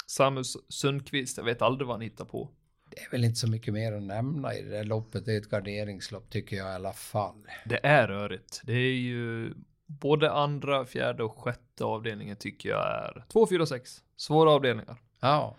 Samus 0.06 0.56
Sundqvist, 0.68 1.36
jag 1.36 1.44
vet 1.44 1.62
aldrig 1.62 1.86
vad 1.86 1.94
han 1.94 2.02
hittar 2.02 2.24
på. 2.24 2.50
Det 2.90 3.00
är 3.00 3.10
väl 3.10 3.24
inte 3.24 3.38
så 3.38 3.48
mycket 3.48 3.74
mer 3.74 3.92
att 3.92 4.02
nämna 4.02 4.54
i 4.54 4.62
det 4.62 4.70
där 4.70 4.84
loppet. 4.84 5.24
Det 5.24 5.32
är 5.32 5.38
ett 5.38 5.50
garderingslopp 5.50 6.30
tycker 6.30 6.56
jag 6.56 6.66
i 6.66 6.74
alla 6.74 6.92
fall. 6.92 7.46
Det 7.64 7.86
är 7.86 8.08
rörigt. 8.08 8.60
Det 8.64 8.72
är 8.72 8.94
ju 8.94 9.54
både 9.98 10.32
andra, 10.32 10.86
fjärde 10.86 11.22
och 11.22 11.38
sjätte 11.38 11.84
avdelningen 11.84 12.36
tycker 12.36 12.68
jag 12.68 12.86
är 12.86 13.24
2, 13.28 13.46
4, 13.46 13.66
6. 13.66 14.02
Svåra 14.16 14.50
avdelningar. 14.50 14.96
Ja, 15.20 15.56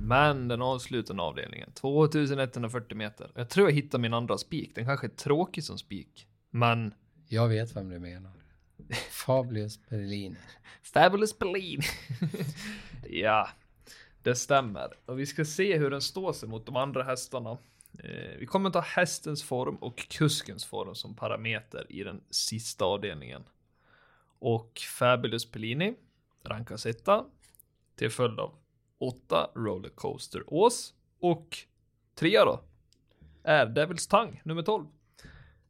Men 0.00 0.48
den 0.48 0.62
avslutande 0.62 1.22
avdelningen, 1.22 1.72
2140 1.72 2.96
meter. 2.96 3.30
Jag 3.34 3.48
tror 3.48 3.68
jag 3.68 3.74
hittar 3.74 3.98
min 3.98 4.14
andra 4.14 4.38
spik. 4.38 4.74
Den 4.74 4.84
kanske 4.84 5.06
är 5.06 5.08
tråkig 5.08 5.64
som 5.64 5.78
spik. 5.78 6.26
Men 6.50 6.94
jag 7.28 7.48
vet 7.48 7.76
vem 7.76 7.88
du 7.88 7.98
menar. 7.98 8.32
Fablius 9.10 9.88
Berlin. 9.88 10.36
Fabulous 10.82 11.38
Berlin. 11.38 11.80
ja, 13.08 13.48
det 14.22 14.34
stämmer. 14.34 14.92
Och 15.06 15.18
vi 15.18 15.26
ska 15.26 15.44
se 15.44 15.78
hur 15.78 15.90
den 15.90 16.02
står 16.02 16.32
sig 16.32 16.48
mot 16.48 16.66
de 16.66 16.76
andra 16.76 17.02
hästarna. 17.02 17.58
Eh, 17.98 18.38
vi 18.38 18.46
kommer 18.46 18.70
ta 18.70 18.80
hästens 18.80 19.42
form 19.42 19.76
och 19.76 20.08
kuskens 20.08 20.64
form 20.64 20.94
som 20.94 21.16
parameter 21.16 21.86
i 21.88 22.04
den 22.04 22.20
sista 22.30 22.84
avdelningen. 22.84 23.44
Och 24.38 24.80
Fabulous 24.98 25.50
Pellini 25.50 25.94
rankas 26.44 26.86
etta 26.86 27.24
till 27.96 28.10
följd 28.10 28.40
av 28.40 28.54
8 28.98 29.50
Rollercoaster 29.54 30.42
Ås 30.46 30.94
Och 31.20 31.56
trea 32.14 32.44
då? 32.44 32.60
Är 33.42 33.66
Devils 33.66 34.06
Tang, 34.06 34.40
nummer 34.44 34.62
12. 34.62 34.86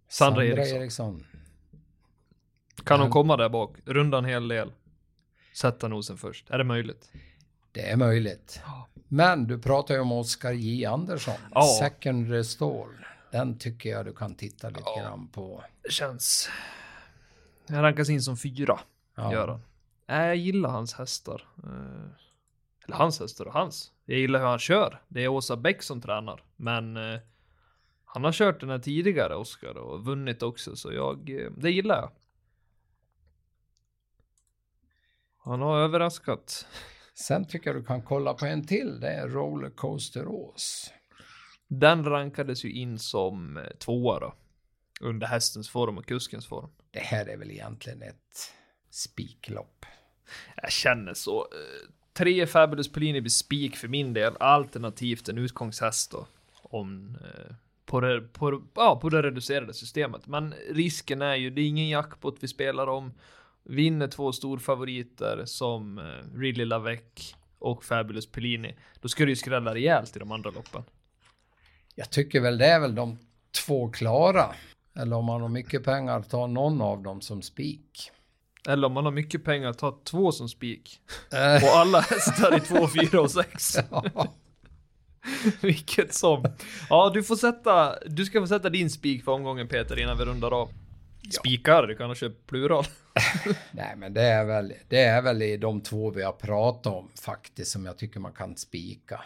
Sandra, 0.08 0.44
Eriksson. 0.44 0.78
Eriksson. 0.78 1.26
Kan 2.84 3.00
hon 3.00 3.10
komma 3.10 3.36
där 3.36 3.48
bak? 3.48 3.76
Runda 3.84 4.18
en 4.18 4.24
hel 4.24 4.48
del. 4.48 4.72
Sätta 5.52 5.88
nosen 5.88 6.16
först. 6.16 6.50
Är 6.50 6.58
det 6.58 6.64
möjligt? 6.64 7.12
Det 7.72 7.90
är 7.90 7.96
möjligt. 7.96 8.60
Men 9.08 9.46
du 9.46 9.58
pratar 9.58 9.94
ju 9.94 10.00
om 10.00 10.12
Oskar 10.12 10.52
J. 10.52 10.84
Andersson. 10.86 11.34
Ja. 11.54 11.62
Second 11.80 12.30
Restore. 12.30 12.96
Den 13.30 13.58
tycker 13.58 13.90
jag 13.90 14.04
du 14.06 14.12
kan 14.14 14.34
titta 14.34 14.68
lite 14.68 14.82
Ja. 14.84 15.00
grann 15.02 15.28
på. 15.28 15.64
Det 15.82 15.92
känns... 15.92 16.48
Han 17.68 17.82
rankas 17.82 18.08
in 18.10 18.22
som 18.22 18.36
fyra, 18.36 18.80
Ja. 19.14 19.32
gör 19.32 19.48
han. 19.48 19.60
Nej, 20.06 20.26
jag 20.26 20.36
gillar 20.36 20.70
hans 20.70 20.94
hästar. 20.94 21.48
Eh, 21.64 22.10
Eller 22.84 22.96
hans 22.96 23.20
hästar 23.20 23.44
och 23.46 23.52
hans. 23.52 23.92
Jag 24.04 24.18
gillar 24.18 24.38
hur 24.38 24.46
han 24.46 24.58
kör. 24.58 25.02
Det 25.08 25.24
är 25.24 25.28
Åsa 25.28 25.56
Bäck 25.56 25.82
som 25.82 26.00
tränar. 26.00 26.42
Men 26.56 26.96
eh, 26.96 27.20
han 28.04 28.24
har 28.24 28.32
kört 28.32 28.60
den 28.60 28.70
här 28.70 28.78
tidigare, 28.78 29.34
Oskar, 29.36 29.76
och 29.76 30.04
vunnit 30.04 30.42
också. 30.42 30.76
Så 30.76 30.92
jag, 30.92 31.30
eh, 31.30 31.50
det 31.56 31.70
gillar 31.70 31.96
jag. 31.96 32.10
Han 35.38 35.60
har 35.62 35.78
överraskat. 35.78 36.66
Sen 37.18 37.44
tycker 37.44 37.70
jag 37.70 37.80
du 37.80 37.84
kan 37.84 38.02
kolla 38.02 38.34
på 38.34 38.46
en 38.46 38.66
till. 38.66 39.00
Det 39.00 39.08
är 39.08 39.28
Rollercoaster 39.28 40.28
Ås. 40.28 40.92
Den 41.68 42.04
rankades 42.04 42.64
ju 42.64 42.72
in 42.72 42.98
som 42.98 43.56
eh, 43.56 43.62
tvåa 43.78 44.20
då. 44.20 44.34
Under 45.00 45.26
hästens 45.26 45.68
form 45.68 45.98
och 45.98 46.06
kuskens 46.06 46.46
form. 46.46 46.70
Det 46.90 47.00
här 47.00 47.26
är 47.26 47.36
väl 47.36 47.50
egentligen 47.50 48.02
ett 48.02 48.52
spiklopp. 48.90 49.86
Jag 50.62 50.72
känner 50.72 51.14
så. 51.14 51.40
Eh, 51.40 51.90
Tre 52.12 52.46
Fabulous 52.46 52.92
Polini 52.92 53.20
blir 53.20 53.30
spik 53.30 53.76
för 53.76 53.88
min 53.88 54.12
del, 54.12 54.36
alternativt 54.40 55.28
en 55.28 55.38
utgångshäst 55.38 56.10
då. 56.10 56.26
Om, 56.62 57.18
eh, 57.20 57.54
på, 57.84 58.00
det, 58.00 58.20
på, 58.20 58.62
ja, 58.74 58.98
på 59.02 59.08
det 59.08 59.22
reducerade 59.22 59.74
systemet. 59.74 60.26
Men 60.26 60.54
risken 60.70 61.22
är 61.22 61.34
ju, 61.34 61.50
det 61.50 61.60
är 61.60 61.66
ingen 61.66 61.88
jackpot 61.88 62.36
vi 62.40 62.48
spelar 62.48 62.86
om. 62.86 63.12
Vinner 63.68 64.08
två 64.08 64.32
storfavoriter 64.32 65.42
som 65.44 65.98
eh, 65.98 66.38
Really 66.38 66.64
Lavec 66.64 67.34
och 67.58 67.84
Fabulous 67.84 68.26
Pellini. 68.26 68.76
Då 69.00 69.08
ska 69.08 69.24
det 69.24 69.30
ju 69.30 69.36
skrälla 69.36 69.74
rejält 69.74 70.16
i 70.16 70.18
de 70.18 70.32
andra 70.32 70.50
loppen. 70.50 70.82
Jag 71.94 72.10
tycker 72.10 72.40
väl 72.40 72.58
det 72.58 72.66
är 72.66 72.80
väl 72.80 72.94
de 72.94 73.18
två 73.66 73.88
klara. 73.90 74.54
Eller 74.96 75.16
om 75.16 75.24
man 75.24 75.40
har 75.40 75.48
mycket 75.48 75.84
pengar, 75.84 76.22
ta 76.22 76.46
någon 76.46 76.80
av 76.80 77.02
dem 77.02 77.20
som 77.20 77.42
spik. 77.42 78.10
Eller 78.68 78.86
om 78.86 78.92
man 78.92 79.04
har 79.04 79.12
mycket 79.12 79.44
pengar, 79.44 79.72
ta 79.72 79.98
två 80.04 80.32
som 80.32 80.48
spik. 80.48 81.00
Eh, 81.32 81.64
Och 81.64 81.76
alla 81.76 82.00
hästar 82.00 82.56
i 82.56 82.60
2, 82.60 82.88
4 82.88 83.20
och 83.20 83.30
6. 83.30 83.76
ja. 83.90 84.04
Vilket 85.60 86.14
som. 86.14 86.44
Ja, 86.90 87.10
du 87.14 87.22
får 87.22 87.36
sätta, 87.36 87.98
du 88.06 88.24
ska 88.24 88.40
få 88.40 88.46
sätta 88.46 88.70
din 88.70 88.90
spik 88.90 89.24
för 89.24 89.32
omgången 89.32 89.68
Peter 89.68 89.98
innan 89.98 90.18
vi 90.18 90.24
rundar 90.24 90.50
av. 90.60 90.68
Spikar, 91.30 91.86
du 91.86 91.96
kan 91.96 92.06
ha 92.10 92.14
köpt 92.14 92.46
plural. 92.46 92.84
Nej, 93.72 93.96
men 93.96 94.14
det 94.14 94.22
är, 94.22 94.44
väl, 94.44 94.72
det 94.88 95.02
är 95.02 95.22
väl 95.22 95.42
i 95.42 95.56
de 95.56 95.80
två 95.80 96.10
vi 96.10 96.22
har 96.22 96.32
pratat 96.32 96.92
om 96.92 97.08
faktiskt 97.20 97.70
som 97.70 97.86
jag 97.86 97.98
tycker 97.98 98.20
man 98.20 98.32
kan 98.32 98.56
spika. 98.56 99.24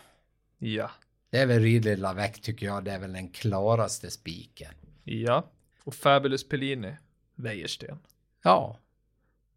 Ja. 0.59 0.91
Det 1.31 1.39
är 1.39 1.47
väl 1.47 1.63
Ridley 1.63 1.97
Lavec 1.97 2.41
tycker 2.41 2.67
jag, 2.67 2.85
det 2.85 2.91
är 2.91 2.99
väl 2.99 3.13
den 3.13 3.29
klaraste 3.29 4.11
spiken. 4.11 4.75
Ja. 5.05 5.51
Och 5.85 5.95
Fabulous 5.95 6.49
Pellini, 6.49 6.97
Wäjersten. 7.35 7.99
Ja, 8.43 8.79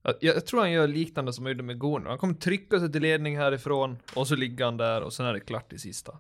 Jag, 0.03 0.15
jag 0.19 0.45
tror 0.45 0.59
han 0.59 0.71
gör 0.71 0.87
liknande 0.87 1.33
som 1.33 1.45
han 1.45 1.51
gjorde 1.51 1.63
med 1.63 1.79
Gorner. 1.79 2.09
Han 2.09 2.17
kommer 2.17 2.33
trycka 2.33 2.79
sig 2.79 2.91
till 2.91 3.01
ledning 3.01 3.37
härifrån 3.37 3.97
och 4.15 4.27
så 4.27 4.35
ligger 4.35 4.65
han 4.65 4.77
där 4.77 5.01
och 5.01 5.13
sen 5.13 5.25
är 5.25 5.33
det 5.33 5.39
klart 5.39 5.73
i 5.73 5.79
sista. 5.79 6.19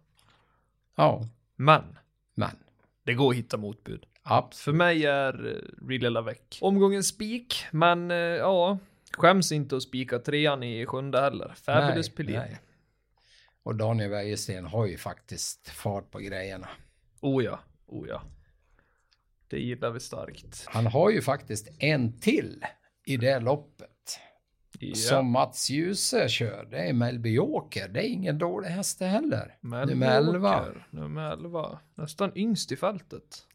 ja, 0.95 1.27
Men, 1.55 1.97
men 2.35 2.55
det 3.03 3.13
går 3.13 3.29
att 3.31 3.37
hitta 3.37 3.57
motbud. 3.57 4.05
Absolut. 4.23 4.63
För 4.63 4.71
mig 4.71 5.05
är 5.05 5.45
uh, 5.45 5.87
Ridley 5.87 6.09
Lavec 6.09 6.37
omgången 6.61 7.03
spik, 7.03 7.65
men 7.71 8.11
eh, 8.11 8.17
ja, 8.17 8.77
skäms 9.17 9.51
inte 9.51 9.75
att 9.75 9.83
spika 9.83 10.19
trean 10.19 10.63
i 10.63 10.85
sjunde 10.85 11.21
heller. 11.21 11.53
Fabulous 11.55 12.11
Nej, 12.17 12.27
nej. 12.27 12.59
Och 13.63 13.75
Daniel 13.75 14.09
Wäjersten 14.09 14.65
har 14.65 14.85
ju 14.85 14.97
faktiskt 14.97 15.69
fart 15.69 16.11
på 16.11 16.19
grejerna. 16.19 16.69
Oh 17.21 17.43
ja, 17.43 17.59
oh 17.87 18.07
ja. 18.07 18.21
Det 19.47 19.59
gillar 19.59 19.91
vi 19.91 19.99
starkt. 19.99 20.65
Han 20.67 20.87
har 20.87 21.09
ju 21.09 21.21
faktiskt 21.21 21.67
en 21.79 22.19
till 22.19 22.65
i 23.05 23.17
det 23.17 23.39
loppet. 23.39 24.19
Ja. 24.79 24.95
Som 24.95 25.31
Mats 25.31 25.69
Djuse 25.69 26.29
kör. 26.29 26.67
Det 26.71 26.77
är 26.77 26.93
Melby 26.93 27.33
Joker. 27.33 27.87
Det 27.87 27.99
är 27.99 28.09
ingen 28.09 28.37
dålig 28.37 28.69
häst 28.69 28.99
heller. 28.99 29.57
Melby 29.61 29.93
Nummer 29.93 30.17
11. 30.17 30.61
Åker, 30.61 30.87
Nummer 30.89 31.31
11. 31.31 31.79
Nästan 31.95 32.31
yngst 32.35 32.71
i 32.71 32.75
fältet. 32.75 33.47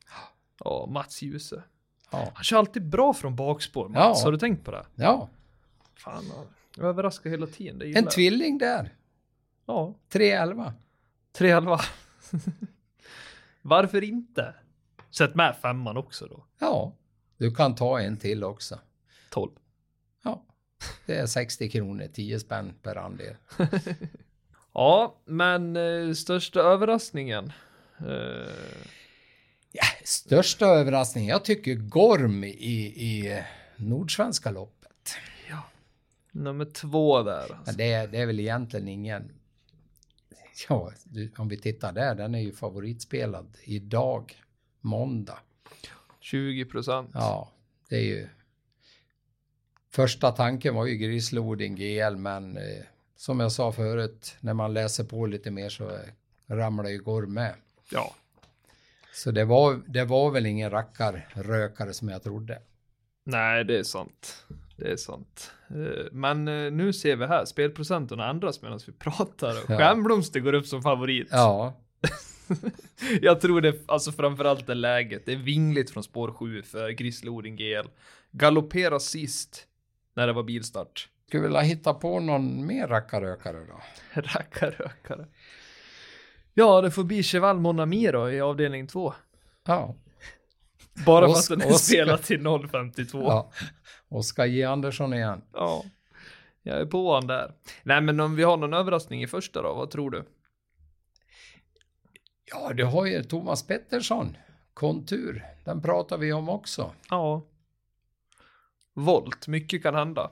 Ja, 0.64 0.86
Mats 0.90 1.22
Djuse. 1.22 1.62
Ja. 2.10 2.30
Han 2.34 2.44
kör 2.44 2.56
alltid 2.58 2.88
bra 2.88 3.14
från 3.14 3.36
bakspår, 3.36 3.88
Mats. 3.88 4.20
Ja. 4.20 4.24
Har 4.24 4.32
du 4.32 4.38
tänkt 4.38 4.64
på 4.64 4.70
det? 4.70 4.86
ja, 4.94 5.28
Fan, 5.94 6.24
jag 6.76 6.86
överraskar 6.86 7.30
hela 7.30 7.46
tiden. 7.46 7.82
En 7.82 8.04
jag. 8.04 8.10
tvilling 8.10 8.58
där. 8.58 8.94
Ja, 9.66 9.94
311. 10.08 10.74
311. 11.32 11.80
Varför 13.62 14.04
inte? 14.04 14.54
Sätt 15.10 15.34
med 15.34 15.56
femman 15.56 15.96
också 15.96 16.26
då. 16.26 16.44
Ja, 16.58 16.92
du 17.36 17.54
kan 17.54 17.74
ta 17.74 18.00
en 18.00 18.16
till 18.16 18.44
också. 18.44 18.78
12. 19.30 19.50
Ja, 20.24 20.42
det 21.06 21.16
är 21.16 21.26
60 21.26 21.70
kronor, 21.70 22.08
10 22.12 22.40
spänn 22.40 22.74
per 22.82 22.96
andel. 22.96 23.34
Ja, 24.72 25.16
men 25.24 25.76
eh, 25.76 26.12
största 26.12 26.60
överraskningen. 26.60 27.52
Eh, 27.98 28.48
Ja, 29.72 29.84
största 30.04 30.66
överraskningen, 30.66 31.28
jag 31.30 31.44
tycker 31.44 31.74
Gorm 31.74 32.44
i, 32.44 32.48
i 32.86 33.42
Nordsvenska 33.76 34.50
loppet. 34.50 35.14
nummer 36.32 36.64
två 36.64 37.22
där. 37.22 37.54
Alltså. 37.54 37.76
det, 37.76 37.92
är- 37.92 38.06
det 38.08 38.18
är 38.18 38.26
väl 38.26 38.40
egentligen 38.40 38.88
ingen... 38.88 39.32
Ja, 40.68 40.92
om 41.36 41.48
vi 41.48 41.56
tittar 41.56 41.92
där, 41.92 42.14
den 42.14 42.34
är 42.34 42.38
ju 42.40 42.52
favoritspelad 42.52 43.56
idag, 43.64 44.42
måndag. 44.80 45.38
20 46.20 46.64
procent. 46.64 47.10
Ja, 47.14 47.52
det 47.88 47.96
är 47.96 48.02
ju... 48.02 48.28
Första 49.90 50.30
tanken 50.32 50.74
var 50.74 50.86
ju 50.86 50.94
Grislodin 50.96 51.74
GL, 51.76 52.16
men 52.16 52.56
eh, 52.56 52.62
som 53.16 53.40
jag 53.40 53.52
sa 53.52 53.72
förut, 53.72 54.36
när 54.40 54.54
man 54.54 54.74
läser 54.74 55.04
på 55.04 55.26
lite 55.26 55.50
mer 55.50 55.68
så 55.68 55.90
eh, 55.90 56.00
ramlar 56.46 56.88
ju 56.88 56.98
Gorm 56.98 57.32
med. 57.34 57.54
ja. 57.92 58.14
Så 59.12 59.30
det 59.30 59.44
var, 59.44 59.80
det 59.86 60.04
var 60.04 60.30
väl 60.30 60.46
ingen 60.46 60.70
rackarrökare 60.70 61.92
som 61.92 62.08
jag 62.08 62.22
trodde. 62.22 62.58
Nej, 63.24 63.64
det 63.64 63.78
är 63.78 63.82
sant. 63.82 64.46
Det 64.76 64.92
är 64.92 64.96
sant. 64.96 65.52
Eh, 65.70 66.06
Men 66.12 66.48
eh, 66.48 66.72
nu 66.72 66.92
ser 66.92 67.16
vi 67.16 67.26
här, 67.26 67.44
spelprocenten 67.44 68.20
ändras 68.20 68.62
medan 68.62 68.80
vi 68.86 68.92
pratar. 68.92 69.54
Ja. 69.68 69.78
Stjärnblomster 69.78 70.40
går 70.40 70.52
upp 70.52 70.66
som 70.66 70.82
favorit. 70.82 71.28
Ja, 71.30 71.74
Jag 73.20 73.40
tror 73.40 73.60
det, 73.60 73.76
alltså 73.86 74.12
framförallt 74.12 74.68
är 74.68 74.74
läget. 74.74 75.26
Det 75.26 75.32
är 75.32 75.36
vingligt 75.36 75.90
från 75.90 76.02
spår 76.02 76.32
7 76.32 76.62
för 76.62 76.90
Grislodin 76.90 77.56
GL. 77.56 77.88
Galoppera 78.30 79.00
sist 79.00 79.66
när 80.14 80.26
det 80.26 80.32
var 80.32 80.42
bilstart. 80.42 81.08
skulle 81.28 81.42
vilja 81.42 81.60
hitta 81.60 81.94
på 81.94 82.20
någon 82.20 82.66
mer 82.66 82.86
rackarrökare 82.88 83.58
då. 83.68 83.80
Rackarrökare. 84.20 85.26
Ja, 86.58 86.80
det 86.80 86.90
får 86.90 87.04
bli 87.04 87.22
Cheval 87.22 87.60
Mon 87.60 87.80
Ami 87.80 88.06
då 88.12 88.30
i 88.30 88.40
avdelning 88.40 88.86
2. 88.86 89.14
Ja, 89.66 89.94
Bara 91.06 91.24
att 91.24 91.30
Oskar- 91.30 91.56
den 91.56 91.68
är 91.68 91.72
spelad 91.72 92.22
till 92.22 92.40
0,52. 92.40 93.22
ja. 93.22 93.50
Oskar 94.08 94.46
J. 94.46 94.64
Andersson 94.64 95.14
igen. 95.14 95.42
Ja, 95.52 95.84
jag 96.62 96.80
är 96.80 96.86
på 96.86 97.14
han 97.14 97.26
där. 97.26 97.52
Nej, 97.82 98.00
men 98.00 98.20
om 98.20 98.36
vi 98.36 98.42
har 98.42 98.56
någon 98.56 98.74
överraskning 98.74 99.22
i 99.22 99.26
första 99.26 99.62
då, 99.62 99.74
vad 99.74 99.90
tror 99.90 100.10
du? 100.10 100.24
Ja, 102.44 102.72
du 102.72 102.84
har 102.84 103.06
ju 103.06 103.22
Thomas 103.24 103.66
Pettersson, 103.66 104.36
kontur. 104.74 105.44
Den 105.64 105.82
pratar 105.82 106.18
vi 106.18 106.32
om 106.32 106.48
också. 106.48 106.92
Ja. 107.10 107.42
Volt, 108.94 109.48
mycket 109.48 109.82
kan 109.82 109.94
hända. 109.94 110.30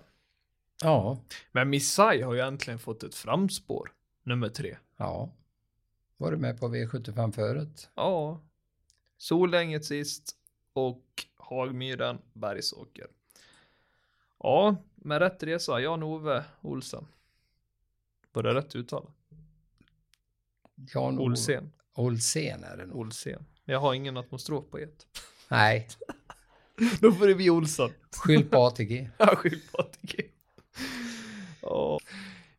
Ja, 0.83 1.18
Men 1.53 1.70
Missai 1.70 2.22
har 2.22 2.35
ju 2.35 2.41
äntligen 2.41 2.79
fått 2.79 3.03
ett 3.03 3.14
framspår, 3.14 3.93
nummer 4.24 4.49
tre. 4.49 4.77
ja. 4.97 5.31
Var 6.17 6.31
du 6.31 6.37
med 6.37 6.61
på 6.61 6.69
V75 6.69 7.33
förut? 7.33 7.91
Ja. 7.95 8.41
Solänget 9.19 9.85
sist 9.85 10.37
och 10.73 11.05
Hagmyren, 11.37 12.19
Bergsåker. 12.33 13.07
Ja, 14.39 14.77
med 14.95 15.19
rätt 15.19 15.43
resa, 15.43 15.81
Jan-Ove 15.81 16.45
Olsen. 16.61 17.07
Var 18.33 18.43
det 18.43 18.55
rätt 18.55 18.77
uttal? 18.77 19.11
Jan 20.95 21.19
Olsen. 21.19 21.73
Olsen 21.95 22.64
är 22.64 22.77
det 22.77 22.87
nog. 22.87 22.97
Olsen. 22.97 23.45
Jag 23.64 23.81
har 23.81 23.95
ingen 23.95 24.17
atmostrof 24.17 24.64
på 24.71 24.79
ett. 24.79 25.07
Nej, 25.49 25.89
Då 27.01 27.12
får 27.12 27.27
det 27.27 27.35
bli 27.35 27.51
Olsson. 27.51 27.91
skyll 28.17 28.49
på 28.49 28.57
ATG. 28.59 29.11
Ja, 29.19 29.37
skyll 29.37 29.61
på 29.73 29.79
ATG. 29.79 30.31
Ja. 31.62 31.99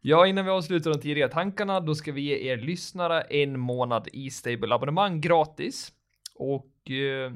Ja, 0.09 0.27
innan 0.27 0.45
vi 0.45 0.51
avslutar 0.51 0.91
de 0.91 0.99
tidiga 0.99 1.27
tankarna, 1.27 1.79
då 1.79 1.95
ska 1.95 2.11
vi 2.11 2.21
ge 2.21 2.51
er 2.51 2.57
lyssnare 2.57 3.21
en 3.21 3.59
månad 3.59 4.07
i 4.13 4.29
Stable-abonnemang 4.29 5.21
gratis. 5.21 5.91
Och 6.35 6.91
eh, 6.91 7.31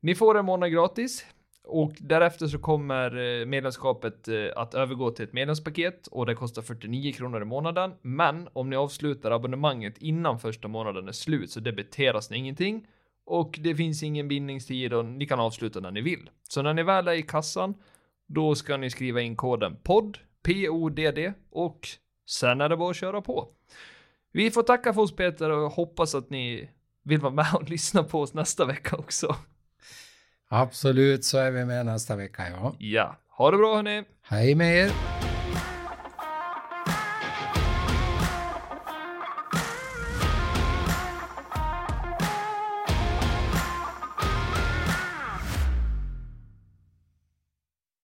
ni 0.00 0.14
får 0.14 0.38
en 0.38 0.44
månad 0.44 0.72
gratis. 0.72 1.26
Och 1.64 1.92
därefter 2.00 2.46
så 2.46 2.58
kommer 2.58 3.40
eh, 3.40 3.46
medlemskapet 3.46 4.28
eh, 4.28 4.46
att 4.56 4.74
övergå 4.74 5.10
till 5.10 5.24
ett 5.24 5.32
medlemspaket 5.32 6.06
och 6.06 6.26
det 6.26 6.34
kostar 6.34 6.62
49 6.62 7.12
kronor 7.12 7.42
i 7.42 7.44
månaden. 7.44 7.92
Men 8.02 8.48
om 8.52 8.70
ni 8.70 8.76
avslutar 8.76 9.30
abonnemanget 9.30 9.98
innan 9.98 10.38
första 10.38 10.68
månaden 10.68 11.08
är 11.08 11.12
slut 11.12 11.50
så 11.50 11.60
debiteras 11.60 12.30
ni 12.30 12.36
ingenting. 12.36 12.86
Och 13.24 13.58
det 13.62 13.74
finns 13.74 14.02
ingen 14.02 14.28
bindningstid 14.28 14.92
och 14.92 15.04
ni 15.04 15.26
kan 15.26 15.40
avsluta 15.40 15.80
när 15.80 15.90
ni 15.90 16.00
vill. 16.00 16.30
Så 16.42 16.62
när 16.62 16.74
ni 16.74 16.82
väl 16.82 17.08
är 17.08 17.12
i 17.12 17.22
kassan, 17.22 17.74
då 18.26 18.54
ska 18.54 18.76
ni 18.76 18.90
skriva 18.90 19.20
in 19.20 19.36
koden 19.36 19.76
PODD, 19.82 20.16
P-O-D-D 20.42 21.32
och 21.50 21.88
sen 22.28 22.60
är 22.60 22.68
det 22.68 22.76
bara 22.76 22.90
att 22.90 22.96
köra 22.96 23.20
på. 23.22 23.48
Vi 24.32 24.50
får 24.50 24.62
tacka 24.62 24.94
för 24.94 25.02
oss 25.02 25.16
Peter 25.16 25.50
och 25.50 25.70
hoppas 25.70 26.14
att 26.14 26.30
ni 26.30 26.70
vill 27.02 27.20
vara 27.20 27.32
med 27.32 27.54
och 27.54 27.68
lyssna 27.70 28.02
på 28.02 28.20
oss 28.20 28.34
nästa 28.34 28.64
vecka 28.64 28.96
också. 28.96 29.36
Absolut, 30.48 31.24
så 31.24 31.38
är 31.38 31.50
vi 31.50 31.64
med 31.64 31.86
nästa 31.86 32.16
vecka, 32.16 32.48
ja. 32.50 32.74
Ja, 32.78 33.16
ha 33.28 33.50
det 33.50 33.56
bra 33.56 33.74
hörni! 33.76 34.04
Hej 34.22 34.54
med 34.54 34.76
er! 34.76 35.21